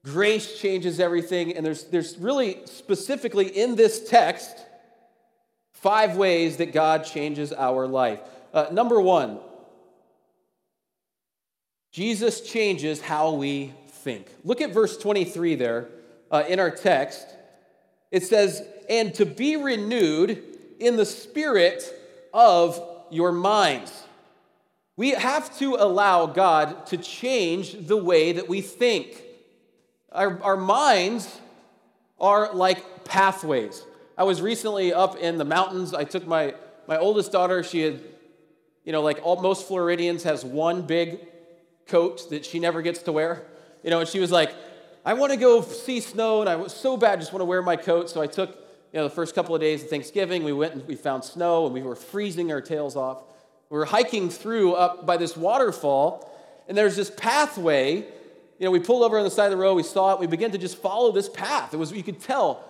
[0.04, 1.56] Grace changes everything.
[1.56, 4.56] And there's, there's really specifically in this text
[5.72, 8.20] five ways that God changes our life.
[8.54, 9.40] Uh, number one,
[11.96, 14.26] Jesus changes how we think.
[14.44, 15.88] Look at verse 23 there
[16.30, 17.26] uh, in our text.
[18.10, 20.44] It says, and to be renewed
[20.78, 21.82] in the spirit
[22.34, 22.78] of
[23.10, 24.04] your minds.
[24.98, 29.22] We have to allow God to change the way that we think.
[30.12, 31.40] Our, our minds
[32.20, 33.86] are like pathways.
[34.18, 35.94] I was recently up in the mountains.
[35.94, 36.56] I took my,
[36.86, 38.02] my oldest daughter, she had,
[38.84, 41.20] you know, like all, most Floridians, has one big
[41.86, 43.46] coat that she never gets to wear.
[43.82, 44.54] You know, and she was like,
[45.04, 47.62] I want to go see snow, and I was so bad, just want to wear
[47.62, 48.10] my coat.
[48.10, 48.50] So I took,
[48.92, 51.66] you know, the first couple of days of Thanksgiving, we went and we found snow,
[51.66, 53.22] and we were freezing our tails off.
[53.70, 56.32] We were hiking through up by this waterfall,
[56.68, 57.96] and there's this pathway.
[58.58, 60.26] You know, we pulled over on the side of the road, we saw it, we
[60.26, 61.72] began to just follow this path.
[61.74, 62.64] It was, you could tell,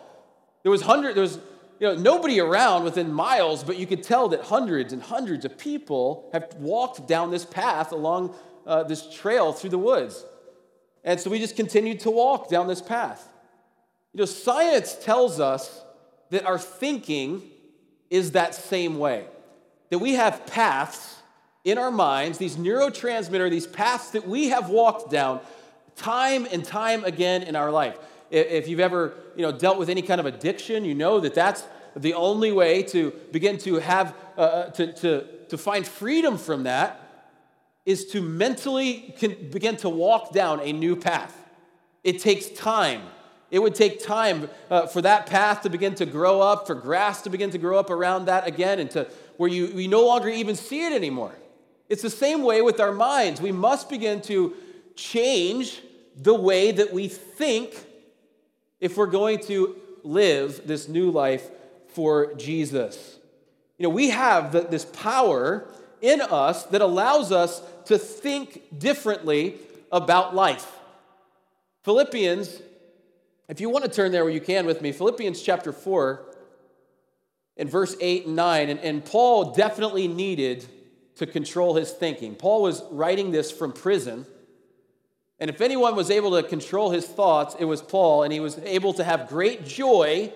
[0.63, 1.39] there was hundred, there was,
[1.79, 5.57] you know, nobody around within miles, but you could tell that hundreds and hundreds of
[5.57, 8.35] people have walked down this path along
[8.67, 10.25] uh, this trail through the woods.
[11.05, 13.29] And so we just continued to walk down this path.
[14.13, 15.83] You know, science tells us
[16.31, 17.43] that our thinking
[18.11, 19.27] is that same way,
[19.91, 21.17] that we have paths
[21.65, 25.41] in our minds, these neurotransmitter, these paths that we have walked down
[25.97, 27.99] time and time again in our life.
[28.31, 31.65] If you've ever, you know, dealt with any kind of addiction, you know that that's
[31.95, 36.65] the only way to begin to have, uh, uh to, to, to find freedom from
[36.65, 37.06] that
[37.87, 39.15] is to mentally
[39.53, 41.35] begin to walk down a new path.
[42.03, 43.03] It takes time.
[43.51, 47.23] It would take time uh, for that path to begin to grow up, for grass
[47.23, 50.29] to begin to grow up around that again, and to where you, you no longer
[50.29, 51.35] even see it anymore.
[51.89, 53.41] It's the same way with our minds.
[53.41, 54.55] We must begin to
[54.97, 55.81] change
[56.17, 57.73] the way that we think
[58.81, 61.49] if we're going to live this new life
[61.89, 63.19] for Jesus.
[63.79, 65.69] You know, we have the, this power
[66.07, 69.57] in us that allows us to think differently
[69.91, 70.73] about life.
[71.83, 72.63] Philippians,
[73.49, 76.25] if you want to turn there where you can with me, Philippians chapter 4
[77.57, 78.71] and verse 8 and 9.
[78.71, 80.65] And, and Paul definitely needed
[81.17, 82.35] to control his thinking.
[82.35, 84.27] Paul was writing this from prison.
[85.39, 88.59] And if anyone was able to control his thoughts, it was Paul, and he was
[88.59, 90.33] able to have great joy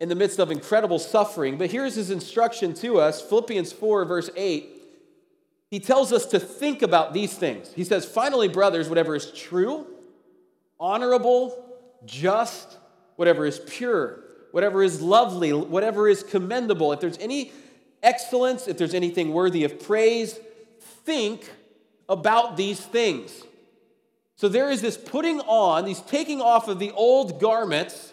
[0.00, 1.58] in the midst of incredible suffering.
[1.58, 4.74] But here's his instruction to us Philippians 4, verse 8.
[5.70, 7.72] He tells us to think about these things.
[7.74, 9.86] He says, Finally, brothers, whatever is true,
[10.80, 11.64] honorable,
[12.06, 12.78] just,
[13.16, 14.20] whatever is pure,
[14.52, 17.52] whatever is lovely, whatever is commendable, if there's any
[18.02, 20.38] excellence, if there's anything worthy of praise,
[21.04, 21.50] think
[22.08, 23.42] about these things.
[24.36, 28.12] So there is this putting on, these taking off of the old garments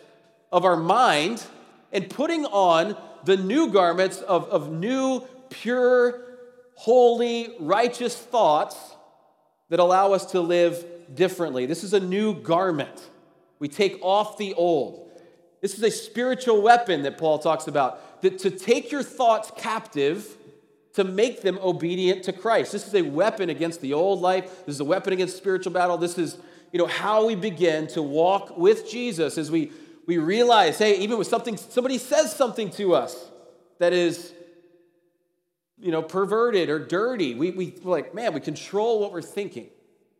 [0.51, 1.43] of our mind
[1.91, 6.21] and putting on the new garments of, of new, pure,
[6.75, 8.95] holy, righteous thoughts
[9.69, 11.65] that allow us to live differently.
[11.65, 13.09] This is a new garment.
[13.59, 15.09] We take off the old.
[15.61, 20.37] This is a spiritual weapon that Paul talks about, that to take your thoughts captive
[20.93, 22.71] to make them obedient to Christ.
[22.71, 24.65] This is a weapon against the old life.
[24.65, 25.97] This is a weapon against spiritual battle.
[25.97, 26.37] This is,
[26.71, 29.71] you know, how we begin to walk with Jesus as we
[30.05, 33.31] we realize, hey, even with something somebody says something to us
[33.79, 34.33] that is
[35.77, 37.35] you know, perverted or dirty.
[37.35, 39.63] We, we like, man, we control what we're thinking.
[39.63, 39.71] And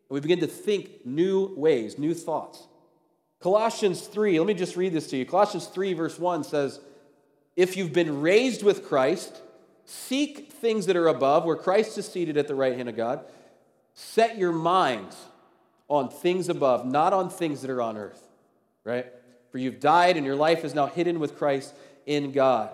[0.09, 2.67] we begin to think new ways, new thoughts.
[3.39, 5.25] Colossians 3, let me just read this to you.
[5.25, 6.79] Colossians 3, verse 1 says,
[7.55, 9.41] If you've been raised with Christ,
[9.85, 13.25] seek things that are above, where Christ is seated at the right hand of God.
[13.93, 15.15] Set your minds
[15.87, 18.27] on things above, not on things that are on earth,
[18.83, 19.05] right?
[19.55, 21.73] For you've died, and your life is now hidden with Christ
[22.05, 22.71] in God.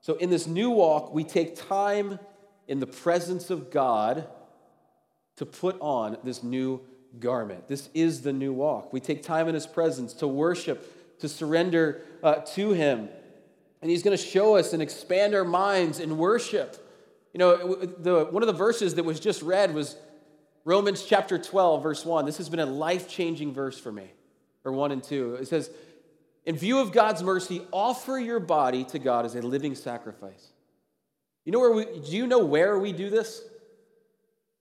[0.00, 2.20] So, in this new walk, we take time
[2.68, 4.28] in the presence of God
[5.38, 6.82] to put on this new
[7.18, 7.66] garment.
[7.66, 8.92] This is the new walk.
[8.92, 13.08] We take time in His presence to worship, to surrender uh, to Him.
[13.82, 16.76] And He's going to show us and expand our minds in worship.
[17.34, 19.96] You know, the, one of the verses that was just read was
[20.64, 22.24] Romans chapter 12, verse 1.
[22.24, 24.12] This has been a life changing verse for me,
[24.64, 25.38] or 1 and 2.
[25.40, 25.72] It says,
[26.48, 30.48] in view of God's mercy, offer your body to God as a living sacrifice.
[31.44, 33.42] You know where we, do you know where we do this?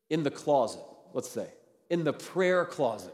[0.10, 1.48] In the closet, let's say,
[1.90, 3.14] in the prayer closet.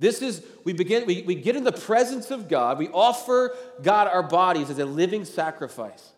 [0.00, 4.08] This is, we begin, we, we get in the presence of God, we offer God
[4.08, 6.14] our bodies as a living sacrifice.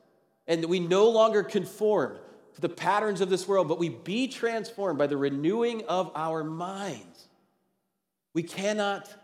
[0.46, 2.16] And we no longer conform
[2.54, 6.42] to the patterns of this world, but we be transformed by the renewing of our
[6.42, 7.28] minds.
[8.32, 9.14] We cannot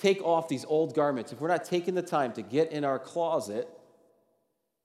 [0.00, 2.98] take off these old garments, if we're not taking the time to get in our
[2.98, 3.68] closet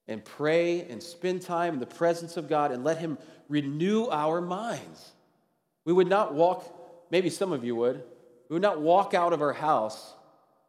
[0.08, 4.42] and pray and spend time in the presence of God and let Him renew our
[4.42, 5.14] minds,
[5.86, 6.66] we would not walk,
[7.12, 8.04] maybe some of you would,
[8.50, 10.14] we would not walk out of our house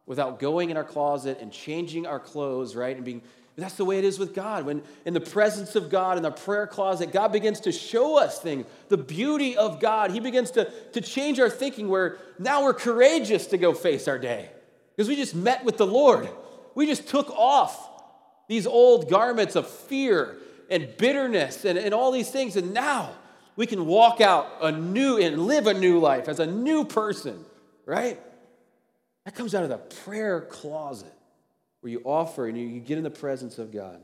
[0.06, 2.94] without going in our closet and changing our clothes, right?
[2.96, 3.22] And being
[3.56, 4.66] that's the way it is with God.
[4.66, 8.38] When in the presence of God, in the prayer closet, God begins to show us
[8.38, 10.10] things, the beauty of God.
[10.10, 14.18] He begins to, to change our thinking where now we're courageous to go face our
[14.18, 14.50] day
[14.94, 16.28] because we just met with the Lord.
[16.74, 17.90] We just took off
[18.46, 20.36] these old garments of fear
[20.68, 22.56] and bitterness and, and all these things.
[22.56, 23.12] And now
[23.56, 27.42] we can walk out a new and live a new life as a new person,
[27.86, 28.20] right?
[29.24, 31.15] That comes out of the prayer closet
[31.86, 34.02] where you offer and you get in the presence of God.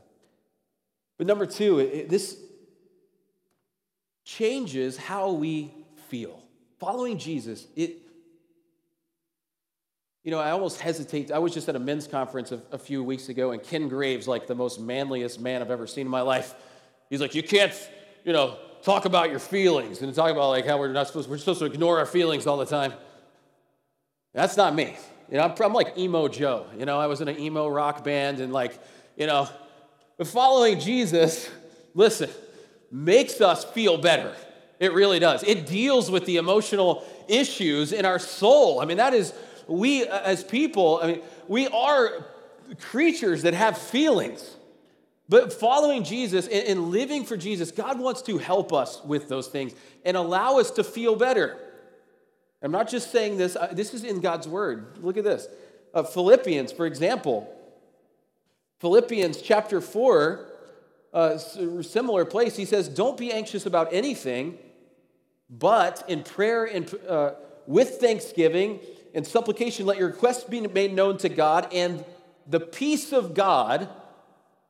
[1.17, 2.37] But number two, it, this
[4.23, 5.73] changes how we
[6.07, 6.41] feel.
[6.79, 7.97] Following Jesus, it,
[10.23, 11.29] you know, I almost hesitate.
[11.29, 14.29] I was just at a men's conference a, a, few weeks ago, and Ken Graves,
[14.29, 16.55] like the most manliest man I've ever seen in my life,
[17.09, 17.73] he's like, you can't,
[18.23, 21.37] you know, talk about your feelings and talk about like how we're not supposed, we're
[21.37, 22.93] supposed to ignore our feelings all the time.
[24.33, 24.95] That's not me.
[25.29, 26.65] You know, I'm, I'm like emo Joe.
[26.77, 28.79] You know, I was in an emo rock band and like,
[29.17, 29.47] you know,
[30.17, 31.49] but following Jesus,
[31.93, 32.29] listen,
[32.91, 34.35] makes us feel better.
[34.79, 35.43] It really does.
[35.43, 38.79] It deals with the emotional issues in our soul.
[38.79, 39.33] I mean, that is,
[39.67, 42.25] we uh, as people, I mean, we are
[42.81, 44.55] creatures that have feelings.
[45.29, 49.73] But following Jesus and, living for Jesus, God wants to help us with those things
[50.03, 51.57] and allow us to feel better.
[52.63, 54.97] I'm not just saying this, uh, this is in God's word.
[55.01, 55.47] Look at this.
[55.93, 57.53] Uh, Philippians, for example,
[58.79, 60.49] Philippians chapter 4,
[61.13, 64.57] uh, similar place, he says, Don't be anxious about anything,
[65.49, 67.31] but in prayer and uh,
[67.67, 68.79] with thanksgiving
[69.13, 72.03] and supplication, let your requests be made known to God, and
[72.47, 73.89] the peace of God,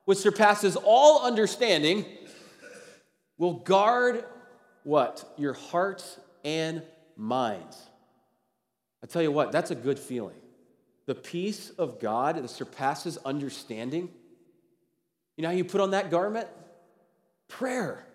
[0.04, 2.04] which surpasses all understanding,
[3.38, 4.24] will guard
[4.82, 5.32] what?
[5.38, 6.82] Your hearts and
[7.16, 7.76] minds.
[9.02, 10.36] I tell you what, that's a good feeling.
[11.06, 14.08] The peace of God that surpasses understanding.
[15.36, 16.48] You know how you put on that garment?
[17.48, 18.06] Prayer.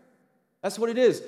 [0.62, 1.22] That's what it is.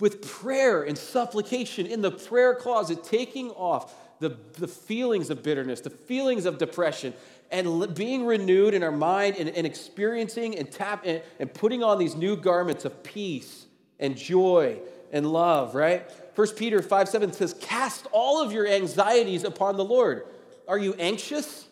[0.00, 5.80] with prayer and supplication in the prayer closet, taking off the, the feelings of bitterness,
[5.80, 7.14] the feelings of depression,
[7.50, 11.98] and being renewed in our mind and, and experiencing and tap and, and putting on
[11.98, 13.66] these new garments of peace
[13.98, 14.78] and joy
[15.12, 16.08] and love, right?
[16.34, 20.24] 1 Peter 5 7 says, Cast all of your anxieties upon the Lord.
[20.68, 21.66] Are you anxious?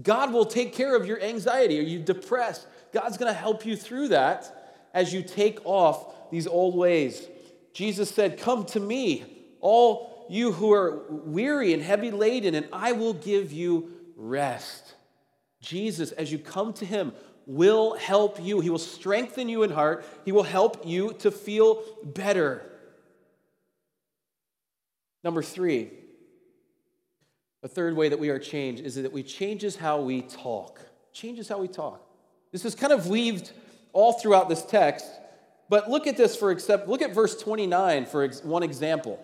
[0.00, 1.78] God will take care of your anxiety.
[1.78, 2.66] Are you depressed?
[2.92, 7.26] God's going to help you through that as you take off these old ways.
[7.72, 9.24] Jesus said, Come to me,
[9.60, 14.94] all you who are weary and heavy laden, and I will give you rest.
[15.60, 17.12] Jesus, as you come to him,
[17.46, 18.60] will help you.
[18.60, 20.04] He will strengthen you in heart.
[20.24, 22.62] He will help you to feel better.
[25.24, 25.90] Number three,
[27.62, 30.80] a third way that we are changed is that we changes how we talk.
[31.12, 32.00] Changes how we talk.
[32.52, 33.52] This is kind of weaved
[33.92, 35.06] all throughout this text,
[35.68, 39.18] but look at this for except look at verse 29 for one example.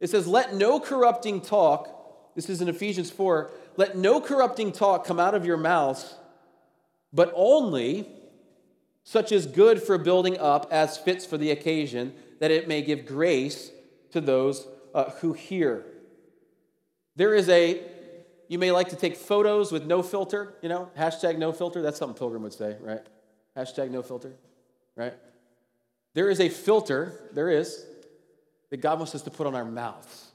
[0.00, 5.04] It says, "Let no corrupting talk, this is in Ephesians 4, let no corrupting talk
[5.04, 6.16] come out of your mouths,
[7.12, 8.10] but only
[9.04, 13.06] such as good for building up as fits for the occasion, that it may give
[13.06, 13.70] grace
[14.10, 14.66] to those
[14.96, 15.84] uh, who hear."
[17.16, 17.80] There is a,
[18.48, 21.80] you may like to take photos with no filter, you know, hashtag no filter.
[21.80, 23.04] That's something Pilgrim would say, right?
[23.56, 24.32] Hashtag no filter,
[24.94, 25.14] right?
[26.12, 27.84] There is a filter, there is,
[28.70, 30.26] that God wants us to put on our mouths,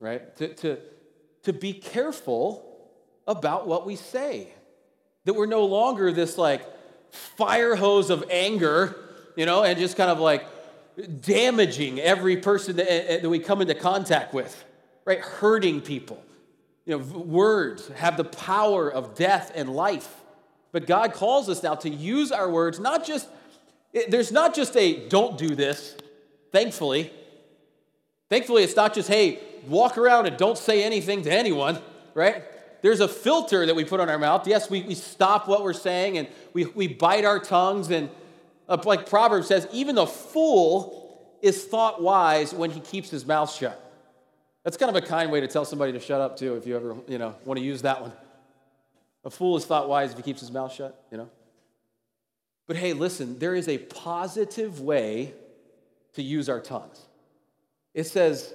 [0.00, 0.34] right?
[0.36, 0.78] To, to,
[1.44, 2.64] to be careful
[3.26, 4.48] about what we say.
[5.24, 6.62] That we're no longer this like
[7.12, 8.96] fire hose of anger,
[9.36, 10.44] you know, and just kind of like
[11.20, 14.64] damaging every person that, eh, eh, that we come into contact with
[15.08, 15.20] right?
[15.20, 16.22] Hurting people.
[16.84, 20.16] You know, words have the power of death and life.
[20.70, 23.26] But God calls us now to use our words, not just,
[23.94, 25.96] eh, there's not just a don't do this,
[26.52, 27.10] thankfully.
[28.28, 31.78] Thankfully, it's not just, hey, walk around and don't say anything to anyone,
[32.12, 32.44] right?
[32.82, 34.46] There's a filter that we put on our mouth.
[34.46, 37.90] Yes, we, we stop what we're saying and we, we bite our tongues.
[37.90, 38.10] And
[38.68, 43.52] Uh, like Proverbs says, even the fool is thought wise when he keeps his mouth
[43.52, 43.84] shut.
[44.64, 46.76] That's kind of a kind way to tell somebody to shut up, too, if you
[46.76, 48.12] ever, you know, want to use that one.
[49.24, 51.30] A fool is thought wise if he keeps his mouth shut, you know?
[52.66, 55.32] But hey, listen, there is a positive way
[56.14, 57.00] to use our tongues.
[57.94, 58.52] It says,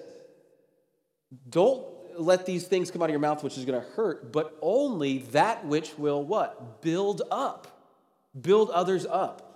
[1.49, 1.83] don't
[2.19, 5.19] let these things come out of your mouth which is going to hurt, but only
[5.31, 6.81] that which will what?
[6.81, 7.67] Build up.
[8.39, 9.52] Build others up.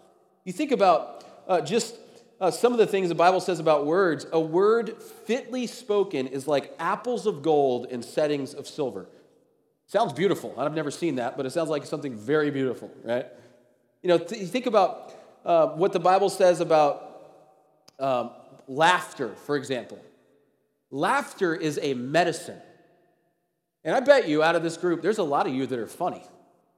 [0.48, 1.98] You think about uh, just
[2.40, 4.26] uh, some of the things the Bible says about words.
[4.32, 9.10] A word fitly spoken is like apples of gold in settings of silver.
[9.88, 10.56] Sounds beautiful.
[10.58, 13.26] I've never seen that, but it sounds like something very beautiful, right?
[14.02, 17.26] You know, th- think about uh, what the Bible says about
[18.00, 18.30] um,
[18.70, 20.00] laughter, for example.
[20.92, 22.62] Laughter is a medicine.
[23.84, 25.88] And I bet you out of this group, there's a lot of you that are
[25.88, 26.24] funny,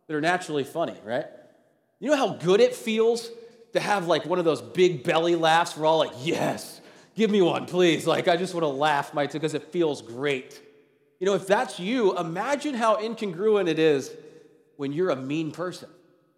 [0.08, 1.28] that are naturally funny, right?
[2.00, 3.30] You know how good it feels
[3.74, 5.78] to have like one of those big belly laughs.
[5.78, 6.82] We're all like, yes,
[7.16, 8.08] give me one, please.
[8.08, 10.62] Like, I just want to laugh, my because it feels great.
[11.20, 14.12] You know, if that's you, imagine how incongruent it is
[14.78, 15.90] when you're a mean person,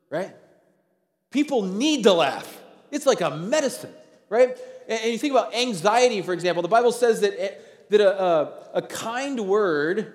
[0.10, 0.36] right?
[1.30, 2.62] People need to laugh.
[2.90, 3.94] It's like a medicine,
[4.30, 4.58] right?
[4.90, 6.62] And you think about anxiety, for example.
[6.64, 7.54] The Bible says that, eh,
[7.90, 10.14] that a, a, a kind word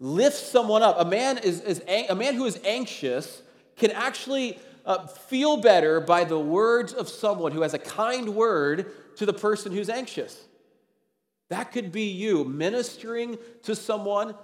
[0.00, 0.96] lifts someone up.
[0.98, 3.42] A man, is, is, a man who is anxious
[3.76, 8.92] can actually uh, feel better by the words of someone who has a kind word
[9.16, 10.44] to the person who's anxious.
[11.48, 14.34] That could be you ministering to someone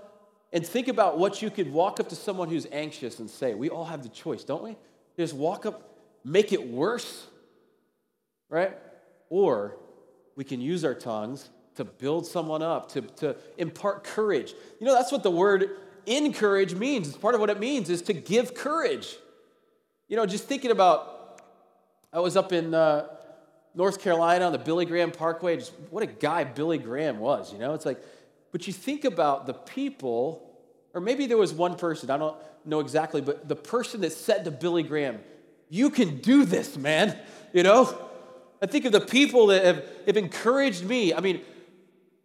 [0.52, 3.54] and think about what you could walk up to someone who's anxious and say.
[3.54, 4.76] We all have the choice, don't we?
[5.16, 7.26] Just walk up, make it worse,
[8.48, 8.76] right?
[9.30, 9.76] Or
[10.36, 14.52] we can use our tongues to build someone up, to, to impart courage.
[14.80, 15.70] You know, that's what the word
[16.06, 17.08] encourage means.
[17.08, 19.16] It's part of what it means is to give courage.
[20.08, 21.42] You know, just thinking about,
[22.14, 23.08] I was up in uh,
[23.74, 25.56] North Carolina on the Billy Graham Parkway.
[25.56, 27.74] Just what a guy Billy Graham was, you know?
[27.74, 28.02] It's like,
[28.50, 30.58] but you think about the people,
[30.94, 32.34] or maybe there was one person, I don't
[32.64, 35.20] know exactly, but the person that said to Billy Graham,
[35.68, 37.14] You can do this, man,
[37.52, 38.06] you know?
[38.62, 41.12] I think of the people that have, have encouraged me.
[41.12, 41.42] I mean,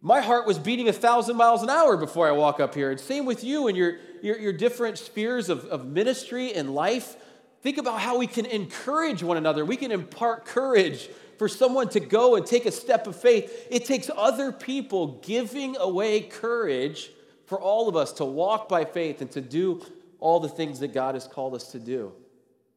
[0.00, 2.90] my heart was beating a thousand miles an hour before I walk up here.
[2.90, 7.16] And same with you and your, your, your different spheres of, of ministry and life.
[7.64, 9.64] Think about how we can encourage one another.
[9.64, 11.08] We can impart courage
[11.38, 13.66] for someone to go and take a step of faith.
[13.70, 17.10] It takes other people giving away courage
[17.46, 19.80] for all of us to walk by faith and to do
[20.20, 22.12] all the things that God has called us to do.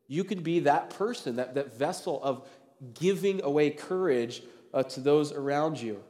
[0.08, 2.48] You can be that person, that, that vessel of
[2.94, 4.42] giving away courage
[4.74, 6.02] uh, to those around you.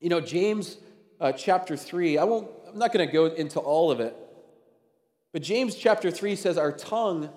[0.00, 0.78] You know, James
[1.20, 4.16] uh, chapter 3, I won't, I'm not going to go into all of it,
[5.32, 7.30] but James chapter 3 says our tongue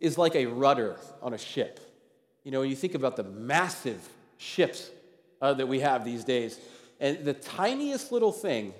[0.00, 1.78] is like a rudder on a ship.
[2.42, 4.90] You know, you think about the massive ships
[5.42, 6.58] uh, that we have these days,
[6.98, 8.74] and the tiniest little thing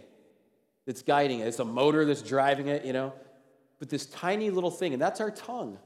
[0.87, 3.13] that's guiding it, it's a motor that's driving it, you know,
[3.79, 5.79] but this tiny little thing, and that's our tongue.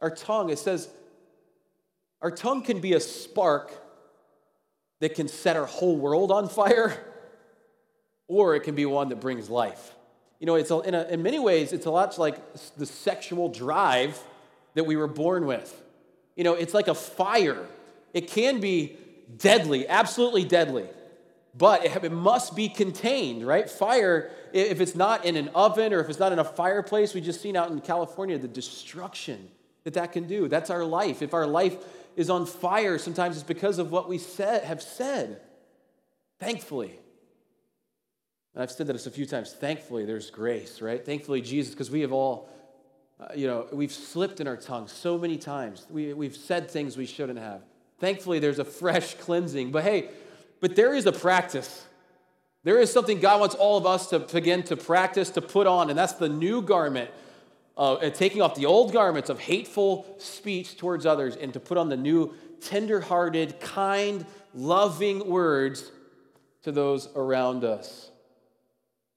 [0.00, 0.88] Our tongue, it says,
[2.20, 3.72] our tongue can be a spark
[5.00, 6.96] that can set our whole world on fire,
[8.26, 9.94] or it can be one that brings life.
[10.40, 12.36] You know, it's a, in, a, in many ways, it's a lot like
[12.76, 14.18] the sexual drive
[14.76, 15.82] that we were born with.
[16.36, 17.66] You know, it's like a fire.
[18.12, 18.96] It can be
[19.36, 20.86] deadly, absolutely deadly,
[21.56, 23.68] but it, must be contained, right?
[23.68, 27.22] Fire, if it's not in an oven or if it's not in a fireplace, we
[27.22, 29.48] just seen out in California the destruction
[29.84, 30.46] that that can do.
[30.46, 31.22] That's our life.
[31.22, 31.76] If our life
[32.14, 35.40] is on fire, sometimes it's because of what we said, have said.
[36.38, 36.98] Thankfully.
[38.54, 39.54] And I've said this a few times.
[39.54, 41.04] Thankfully, there's grace, right?
[41.04, 42.50] Thankfully, Jesus, because we have all,
[43.18, 45.86] uh, you know, we've slipped in our tongue so many times.
[45.90, 47.62] We, we've said things we shouldn't have.
[47.98, 49.70] Thankfully, there's a fresh cleansing.
[49.70, 50.10] But hey,
[50.60, 51.86] but there is a practice.
[52.62, 55.88] There is something God wants all of us to begin to practice, to put on,
[55.88, 57.10] and that's the new garment
[57.76, 61.88] uh, taking off the old garments of hateful speech towards others and to put on
[61.88, 65.90] the new tender-hearted, kind, loving words
[66.62, 68.10] to those around us.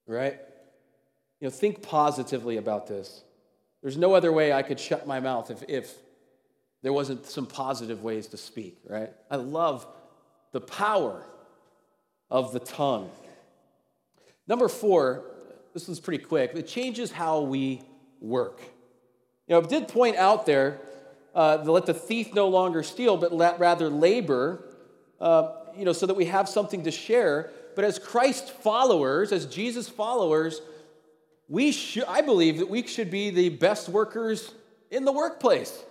[0.06, 0.38] Right?
[1.40, 3.22] You know, think positively about this.
[3.82, 5.94] There's no other way I could shut my mouth if, if
[6.82, 9.12] there wasn't some positive ways to speak, right?
[9.30, 9.86] I love
[10.52, 11.22] the power
[12.30, 13.10] of the tongue.
[14.46, 15.24] Number four,
[15.72, 17.82] this is pretty quick, it changes how we
[18.20, 18.60] work.
[19.46, 20.80] You know, it did point out there
[21.34, 24.64] uh, let the thief no longer steal, but rather labor,
[25.20, 27.50] uh, you know, so that we have something to share.
[27.76, 30.60] But as Christ followers, as Jesus followers,
[31.50, 34.54] we should, I believe that we should be the best workers
[34.90, 35.84] in the workplace.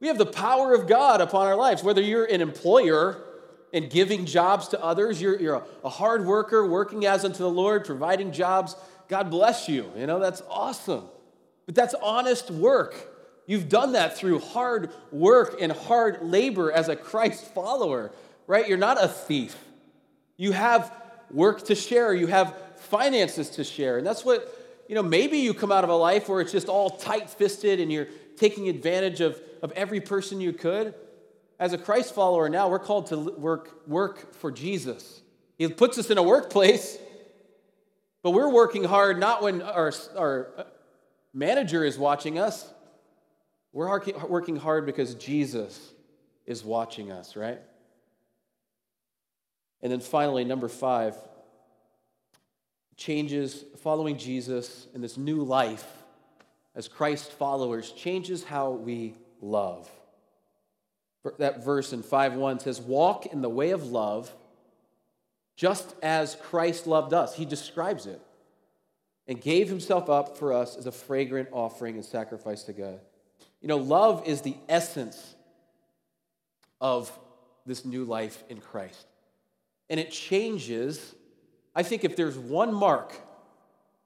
[0.00, 1.84] We have the power of God upon our lives.
[1.84, 3.22] Whether you're an employer
[3.72, 7.84] and giving jobs to others, you're, you're a, hard worker working as unto the Lord,
[7.84, 8.74] providing jobs.
[9.08, 9.90] God bless you.
[9.96, 11.04] You know, that's awesome.
[11.66, 12.96] But that's honest work.
[13.46, 18.10] You've done that through hard work and hard labor as a Christ follower,
[18.48, 18.68] right?
[18.68, 19.56] You're not a thief.
[20.36, 20.92] You have
[21.30, 23.98] work to share, you have finances to share.
[23.98, 24.54] And that's what,
[24.88, 27.78] you know, maybe you come out of a life where it's just all tight fisted
[27.78, 30.94] and you're taking advantage of, of every person you could.
[31.60, 35.20] As a Christ follower now, we're called to work, work for Jesus.
[35.58, 36.98] He puts us in a workplace,
[38.22, 40.64] but we're working hard not when our, our uh,
[41.34, 42.72] manager is watching us.
[43.72, 45.92] We're working hard because Jesus
[46.46, 47.60] is watching us, right?
[49.82, 51.14] And then finally, number five,
[52.98, 55.86] changes following Jesus in this new life
[56.74, 59.88] as Christ followers changes how we love.
[61.38, 64.32] That verse in 5 1 says, Walk in the way of love
[65.56, 67.34] just as Christ loved us.
[67.34, 68.20] He describes it
[69.26, 73.00] and gave himself up for us as a fragrant offering and sacrifice to God.
[73.60, 75.34] You know, love is the essence
[76.80, 77.16] of
[77.66, 79.06] this new life in Christ.
[79.90, 81.14] And it changes.
[81.78, 83.14] I think if there's one mark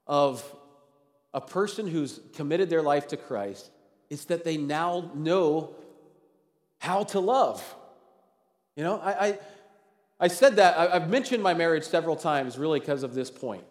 [0.06, 0.44] of
[1.32, 3.70] a person who's committed their life to Christ,
[4.10, 5.74] it's that they now know
[6.80, 7.64] how to love.
[8.76, 9.38] You know, I, I,
[10.20, 13.64] I said that, I, I've mentioned my marriage several times really because of this point.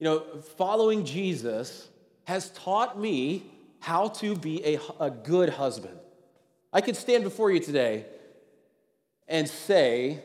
[0.00, 0.24] You know,
[0.58, 1.88] following Jesus
[2.24, 3.44] has taught me
[3.78, 5.96] how to be a, a good husband.
[6.72, 8.04] I could stand before you today
[9.28, 10.24] and say,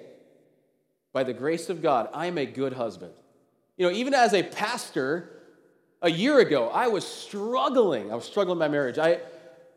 [1.13, 3.13] by the grace of God, I am a good husband.
[3.77, 5.29] You know, even as a pastor,
[6.01, 8.11] a year ago, I was struggling.
[8.11, 8.97] I was struggling in my marriage.
[8.97, 9.19] I,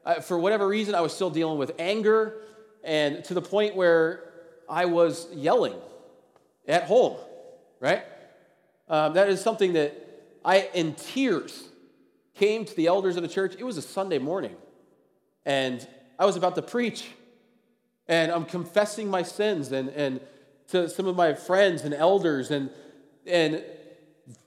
[0.05, 2.35] I, for whatever reason, I was still dealing with anger,
[2.83, 4.33] and to the point where
[4.69, 5.75] I was yelling
[6.69, 7.17] at home,
[7.81, 8.05] right?
[8.89, 9.95] Um, that is something that
[10.45, 11.65] I, in tears,
[12.35, 13.55] came to the elders of the church.
[13.59, 14.55] It was a Sunday morning,
[15.45, 15.87] and
[16.19, 17.07] I was about to preach,
[18.09, 20.21] and I'm confessing my sins and, and
[20.69, 22.71] to some of my friends and elders, and,
[23.27, 23.63] and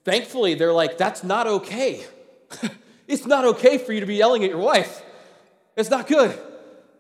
[0.03, 2.05] thankfully they're like, that's not okay.
[3.07, 5.01] it's not okay for you to be yelling at your wife.
[5.75, 6.37] It's not good.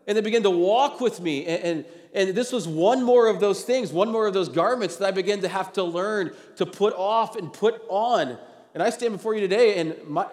[0.05, 1.85] And they began to walk with me, and, and
[2.17, 5.11] and this was one more of those things, one more of those garments that I
[5.11, 8.39] began to have to learn to put off and put on.
[8.73, 10.25] And I stand before you today, and my,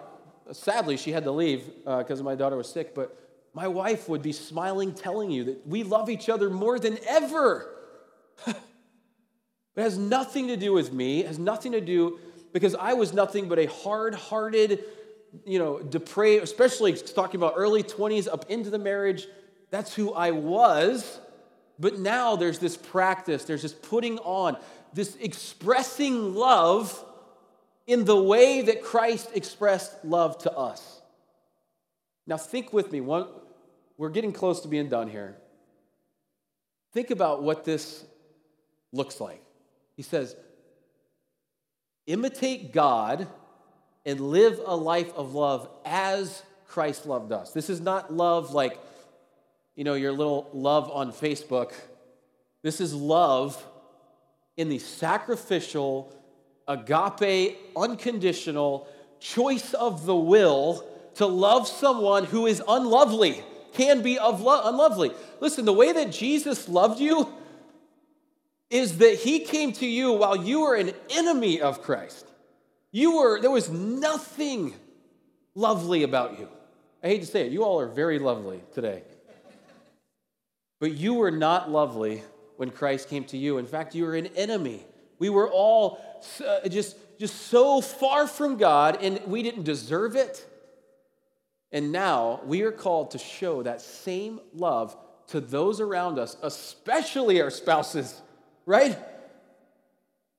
[0.51, 3.15] sadly, she had to leave because uh, my daughter was sick, but
[3.53, 7.71] my wife would be smiling, telling you that we love each other more than ever.
[9.75, 12.19] it has nothing to do with me, it has nothing to do
[12.53, 14.83] because I was nothing but a hard hearted,
[15.45, 19.27] you know, depraved, especially talking about early 20s up into the marriage.
[19.71, 21.19] That's who I was.
[21.77, 24.57] But now there's this practice, there's this putting on,
[24.93, 27.03] this expressing love
[27.85, 31.01] in the way that Christ expressed love to us.
[32.25, 33.01] Now, think with me.
[33.01, 33.27] One,
[33.97, 35.35] we're getting close to being done here.
[36.93, 38.05] Think about what this
[38.91, 39.44] looks like.
[39.95, 40.35] He says,
[42.07, 43.27] imitate God
[44.05, 47.51] and live a life of love as Christ loved us.
[47.51, 48.77] This is not love like,
[49.75, 51.71] you know, your little love on Facebook.
[52.61, 53.63] This is love
[54.57, 56.13] in the sacrificial,
[56.67, 58.87] agape, unconditional
[59.19, 60.85] choice of the will
[61.15, 63.43] to love someone who is unlovely,
[63.73, 65.11] can be of lo- unlovely.
[65.39, 67.33] Listen, the way that Jesus loved you
[68.69, 72.27] is that he came to you while you were an enemy of Christ.
[72.91, 74.73] You were, there was nothing
[75.53, 76.47] lovely about you.
[77.03, 79.03] I hate to say it, you all are very lovely today.
[80.79, 82.23] But you were not lovely
[82.57, 83.57] when Christ came to you.
[83.57, 84.83] In fact, you were an enemy.
[85.19, 85.99] We were all
[86.45, 90.45] uh, just, just so far from God, and we didn't deserve it.
[91.71, 94.95] And now we are called to show that same love
[95.27, 98.21] to those around us, especially our spouses,
[98.65, 98.97] right?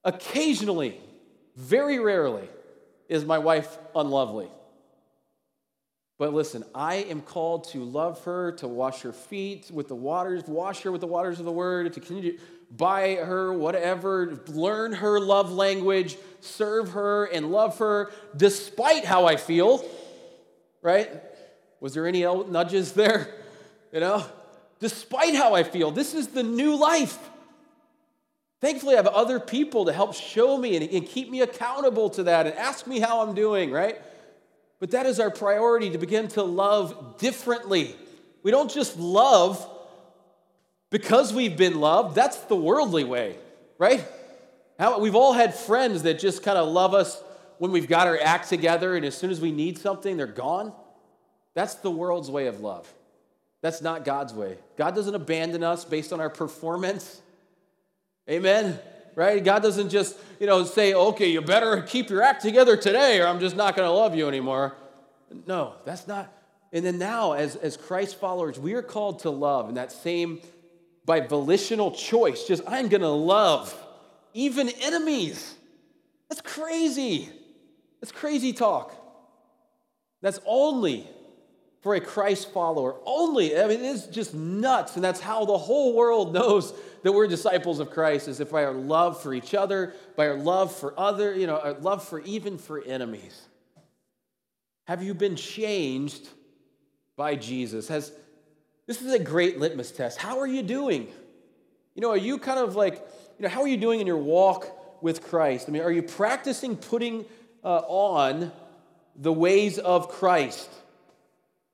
[0.05, 1.01] Occasionally,
[1.57, 2.49] very rarely,
[3.09, 4.49] is my wife unlovely.
[6.19, 10.45] But listen, I am called to love her, to wash her feet with the waters,
[10.47, 12.39] wash her with the waters of the word, to continue
[12.71, 19.37] buy her whatever, learn her love language, serve her and love her despite how I
[19.37, 19.85] feel,
[20.83, 21.11] right?
[21.81, 23.33] Was there any nudges there?
[23.93, 24.25] You know,
[24.81, 27.19] despite how I feel, this is the new life.
[28.61, 32.25] Thankfully, I have other people to help show me and, and keep me accountable to
[32.25, 34.01] that and ask me how I'm doing, right?
[34.81, 37.95] But that is our priority to begin to love differently.
[38.43, 39.71] We don't just love
[40.91, 43.37] because we've been loved, that's the worldly way,
[43.79, 44.07] right?
[44.79, 47.23] How, we've all had friends that just kind of love us
[47.59, 50.73] when we've got our act together, and as soon as we need something, they're gone.
[51.55, 52.93] That's the world's way of love.
[53.63, 54.59] That's not God's way.
[54.77, 57.23] God doesn't abandon us based on our performance.
[58.29, 58.79] Amen
[59.17, 59.43] right?
[59.43, 63.27] God doesn't just, you know, say, okay, you better keep your act together today or
[63.27, 64.77] I'm just not going to love you anymore.
[65.47, 66.33] No, that's not.
[66.73, 70.41] And then now, as, as Christ followers, we are called to love in that same,
[71.05, 73.75] by volitional choice, just I'm going to love
[74.35, 75.55] even enemies.
[76.29, 77.29] That's crazy.
[78.01, 78.93] That's crazy talk.
[80.21, 81.09] That's only
[81.87, 82.97] for a Christ follower.
[83.07, 84.97] Only, I mean, it's just nuts.
[84.97, 86.75] And that's how the whole world knows
[87.05, 90.35] that we're disciples of Christ, is if by our love for each other, by our
[90.35, 93.41] love for other, you know, our love for even for enemies.
[94.89, 96.29] Have you been changed
[97.15, 97.87] by Jesus?
[97.87, 98.11] Has
[98.89, 100.19] this is a great litmus test.
[100.19, 101.07] How are you doing?
[101.95, 102.95] You know, are you kind of like,
[103.39, 104.67] you know, how are you doing in your walk
[105.05, 105.67] with Christ?
[105.69, 107.27] I mean, are you practicing putting
[107.63, 108.51] uh, on
[109.15, 110.69] the ways of Christ?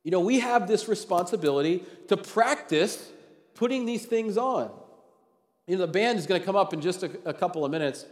[0.05, 3.11] You know, we have this responsibility to practice
[3.55, 4.71] putting these things on.
[5.67, 7.71] You know, the band is going to come up in just a, a couple of
[7.71, 8.05] minutes.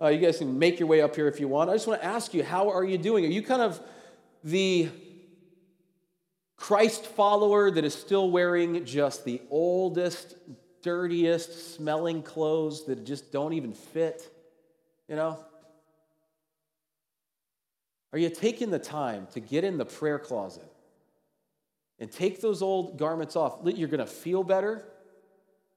[0.00, 1.68] Uh, you guys can make your way up here if you want.
[1.68, 3.24] I just want to ask you, how are you doing?
[3.24, 3.80] Are you kind of
[4.42, 4.88] the
[6.56, 10.36] Christ follower that is still wearing just the oldest,
[10.82, 14.26] dirtiest smelling clothes that just don't even fit?
[15.06, 15.38] You know?
[18.12, 20.70] Are you taking the time to get in the prayer closet
[21.98, 23.60] and take those old garments off?
[23.64, 24.84] You're going to feel better.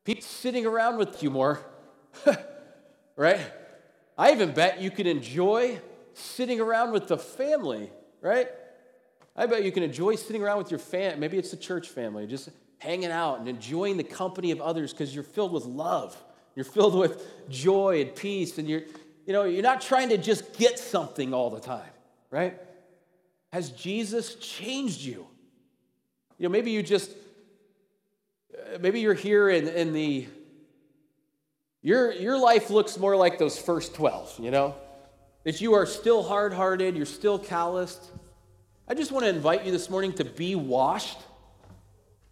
[0.03, 1.59] People sitting around with you more,
[3.15, 3.39] right?
[4.17, 5.79] I even bet you can enjoy
[6.13, 7.89] sitting around with the family,
[8.21, 8.49] right?
[9.35, 11.19] I bet you can enjoy sitting around with your fam.
[11.19, 12.49] Maybe it's the church family, just
[12.79, 16.21] hanging out and enjoying the company of others because you're filled with love.
[16.55, 18.81] You're filled with joy and peace, and you're,
[19.25, 21.89] you know, you're not trying to just get something all the time,
[22.31, 22.59] right?
[23.53, 25.25] Has Jesus changed you?
[26.39, 27.11] You know, maybe you just,
[28.53, 30.25] uh, maybe you're here in, in the,
[31.81, 34.73] your, your life looks more like those first 12, you know?
[35.43, 38.09] That you are still hard hearted, you're still calloused.
[38.87, 41.17] I just want to invite you this morning to be washed.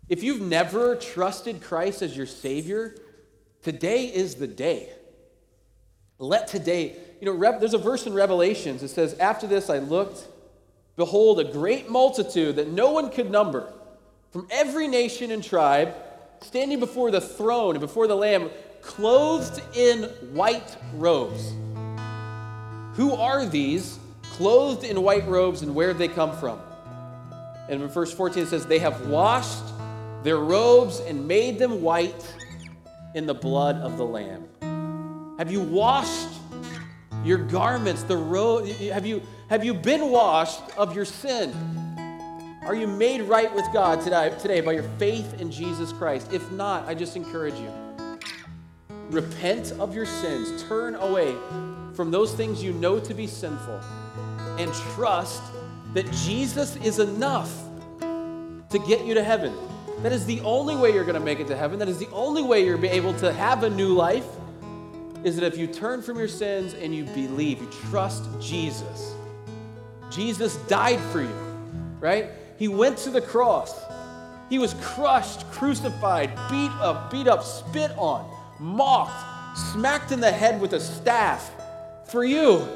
[0.07, 2.95] If you've never trusted Christ as your Savior,
[3.61, 4.89] today is the day.
[6.17, 10.25] Let today, you know, there's a verse in Revelations that says, After this I looked,
[10.95, 13.73] behold, a great multitude that no one could number
[14.31, 15.95] from every nation and tribe,
[16.41, 18.49] standing before the throne and before the Lamb,
[18.81, 20.03] clothed in
[20.33, 21.53] white robes.
[22.93, 26.59] Who are these clothed in white robes and where did they come from?
[27.69, 29.63] And in verse 14 it says, They have washed
[30.23, 32.35] their robes and made them white
[33.13, 34.47] in the blood of the Lamb.
[35.37, 36.29] Have you washed
[37.23, 38.67] your garments, the robe?
[38.67, 41.53] Have you, have you been washed of your sin?
[42.67, 46.33] Are you made right with God today, today by your faith in Jesus Christ?
[46.33, 47.71] If not, I just encourage you.
[49.09, 51.33] Repent of your sins, turn away
[51.93, 53.79] from those things you know to be sinful,
[54.59, 55.41] and trust
[55.93, 57.57] that Jesus is enough
[58.01, 59.55] to get you to heaven.
[59.99, 61.79] That is the only way you're going to make it to heaven.
[61.79, 64.27] That is the only way you're able to have a new life.
[65.23, 69.15] Is that if you turn from your sins and you believe, you trust Jesus.
[70.11, 71.33] Jesus died for you,
[72.01, 72.29] right?
[72.57, 73.79] He went to the cross.
[74.49, 78.29] He was crushed, crucified, beat up, beat up, spit on,
[78.59, 81.51] mocked, smacked in the head with a staff
[82.05, 82.67] for you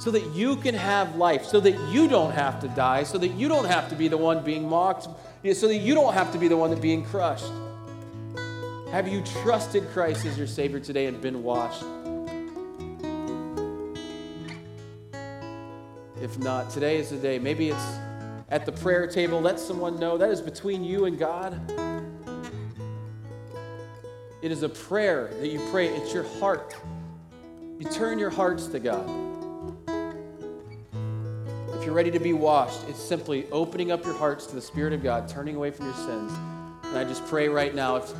[0.00, 3.28] so that you can have life, so that you don't have to die, so that
[3.28, 5.04] you don't have to be the one being mocked,
[5.52, 7.52] so that you don't have to be the one that being crushed.
[8.90, 11.84] Have you trusted Christ as your Savior today and been washed?
[16.22, 17.40] If not, today is the day.
[17.40, 17.98] Maybe it's
[18.48, 19.40] at the prayer table.
[19.40, 21.60] Let someone know that is between you and God.
[24.40, 26.76] It is a prayer that you pray, it's your heart.
[27.76, 29.04] You turn your hearts to God.
[31.74, 34.92] If you're ready to be washed, it's simply opening up your hearts to the Spirit
[34.92, 36.32] of God, turning away from your sins.
[36.84, 38.12] And I just pray right now, if,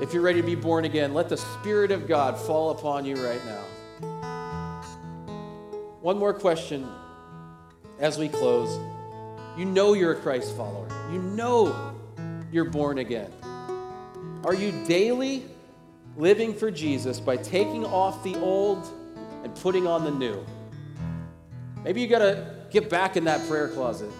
[0.00, 3.14] if you're ready to be born again, let the Spirit of God fall upon you
[3.24, 3.62] right now.
[6.00, 6.88] One more question
[8.00, 8.78] as we close.
[9.56, 11.94] You know you're a Christ follower, you know
[12.52, 13.30] you're born again.
[14.44, 15.44] Are you daily
[16.16, 18.86] living for Jesus by taking off the old
[19.42, 20.44] and putting on the new?
[21.84, 24.10] Maybe you got to get back in that prayer closet.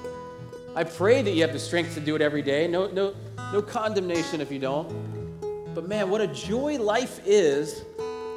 [0.74, 2.68] I pray that you have the strength to do it every day.
[2.68, 3.14] No, no,
[3.52, 5.74] no condemnation if you don't.
[5.74, 7.84] But man, what a joy life is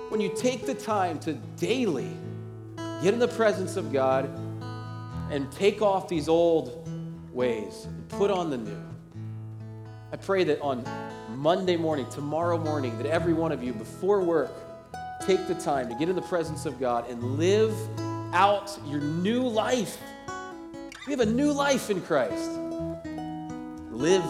[0.09, 2.11] when you take the time to daily
[3.01, 4.29] get in the presence of God
[5.31, 6.87] and take off these old
[7.31, 8.83] ways and put on the new.
[10.11, 10.85] I pray that on
[11.29, 14.51] Monday morning, tomorrow morning, that every one of you, before work,
[15.25, 17.73] take the time to get in the presence of God and live
[18.33, 19.97] out your new life.
[21.07, 22.51] We have a new life in Christ.
[23.89, 24.25] Live,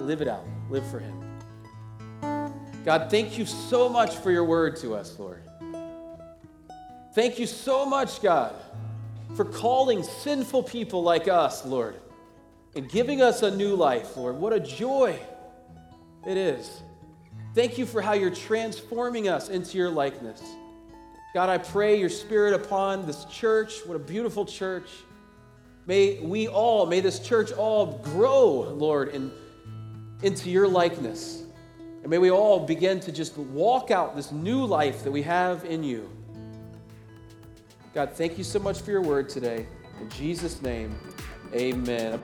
[0.00, 0.44] live it out.
[0.70, 1.22] Live for Him.
[2.84, 5.42] God, thank you so much for your word to us, Lord.
[7.14, 8.54] Thank you so much, God,
[9.36, 11.96] for calling sinful people like us, Lord,
[12.74, 14.36] and giving us a new life, Lord.
[14.36, 15.18] What a joy
[16.26, 16.82] it is.
[17.54, 20.42] Thank you for how you're transforming us into your likeness.
[21.34, 23.80] God, I pray your spirit upon this church.
[23.84, 24.88] What a beautiful church.
[25.86, 29.30] May we all, may this church all grow, Lord, in,
[30.22, 31.42] into your likeness.
[32.02, 35.64] And may we all begin to just walk out this new life that we have
[35.64, 36.10] in you.
[37.96, 39.66] God, thank you so much for your word today.
[40.02, 40.94] In Jesus' name,
[41.54, 42.20] amen.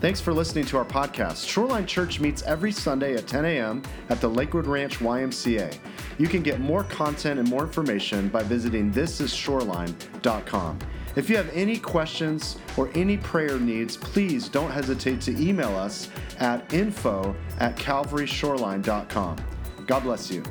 [0.00, 1.46] Thanks for listening to our podcast.
[1.46, 3.82] Shoreline Church meets every Sunday at 10 a.m.
[4.08, 5.76] at the Lakewood Ranch YMCA.
[6.16, 10.78] You can get more content and more information by visiting thisisshoreline.com.
[11.14, 16.08] If you have any questions or any prayer needs, please don't hesitate to email us
[16.38, 19.36] at info at calvaryshoreline.com.
[19.86, 20.42] God bless you.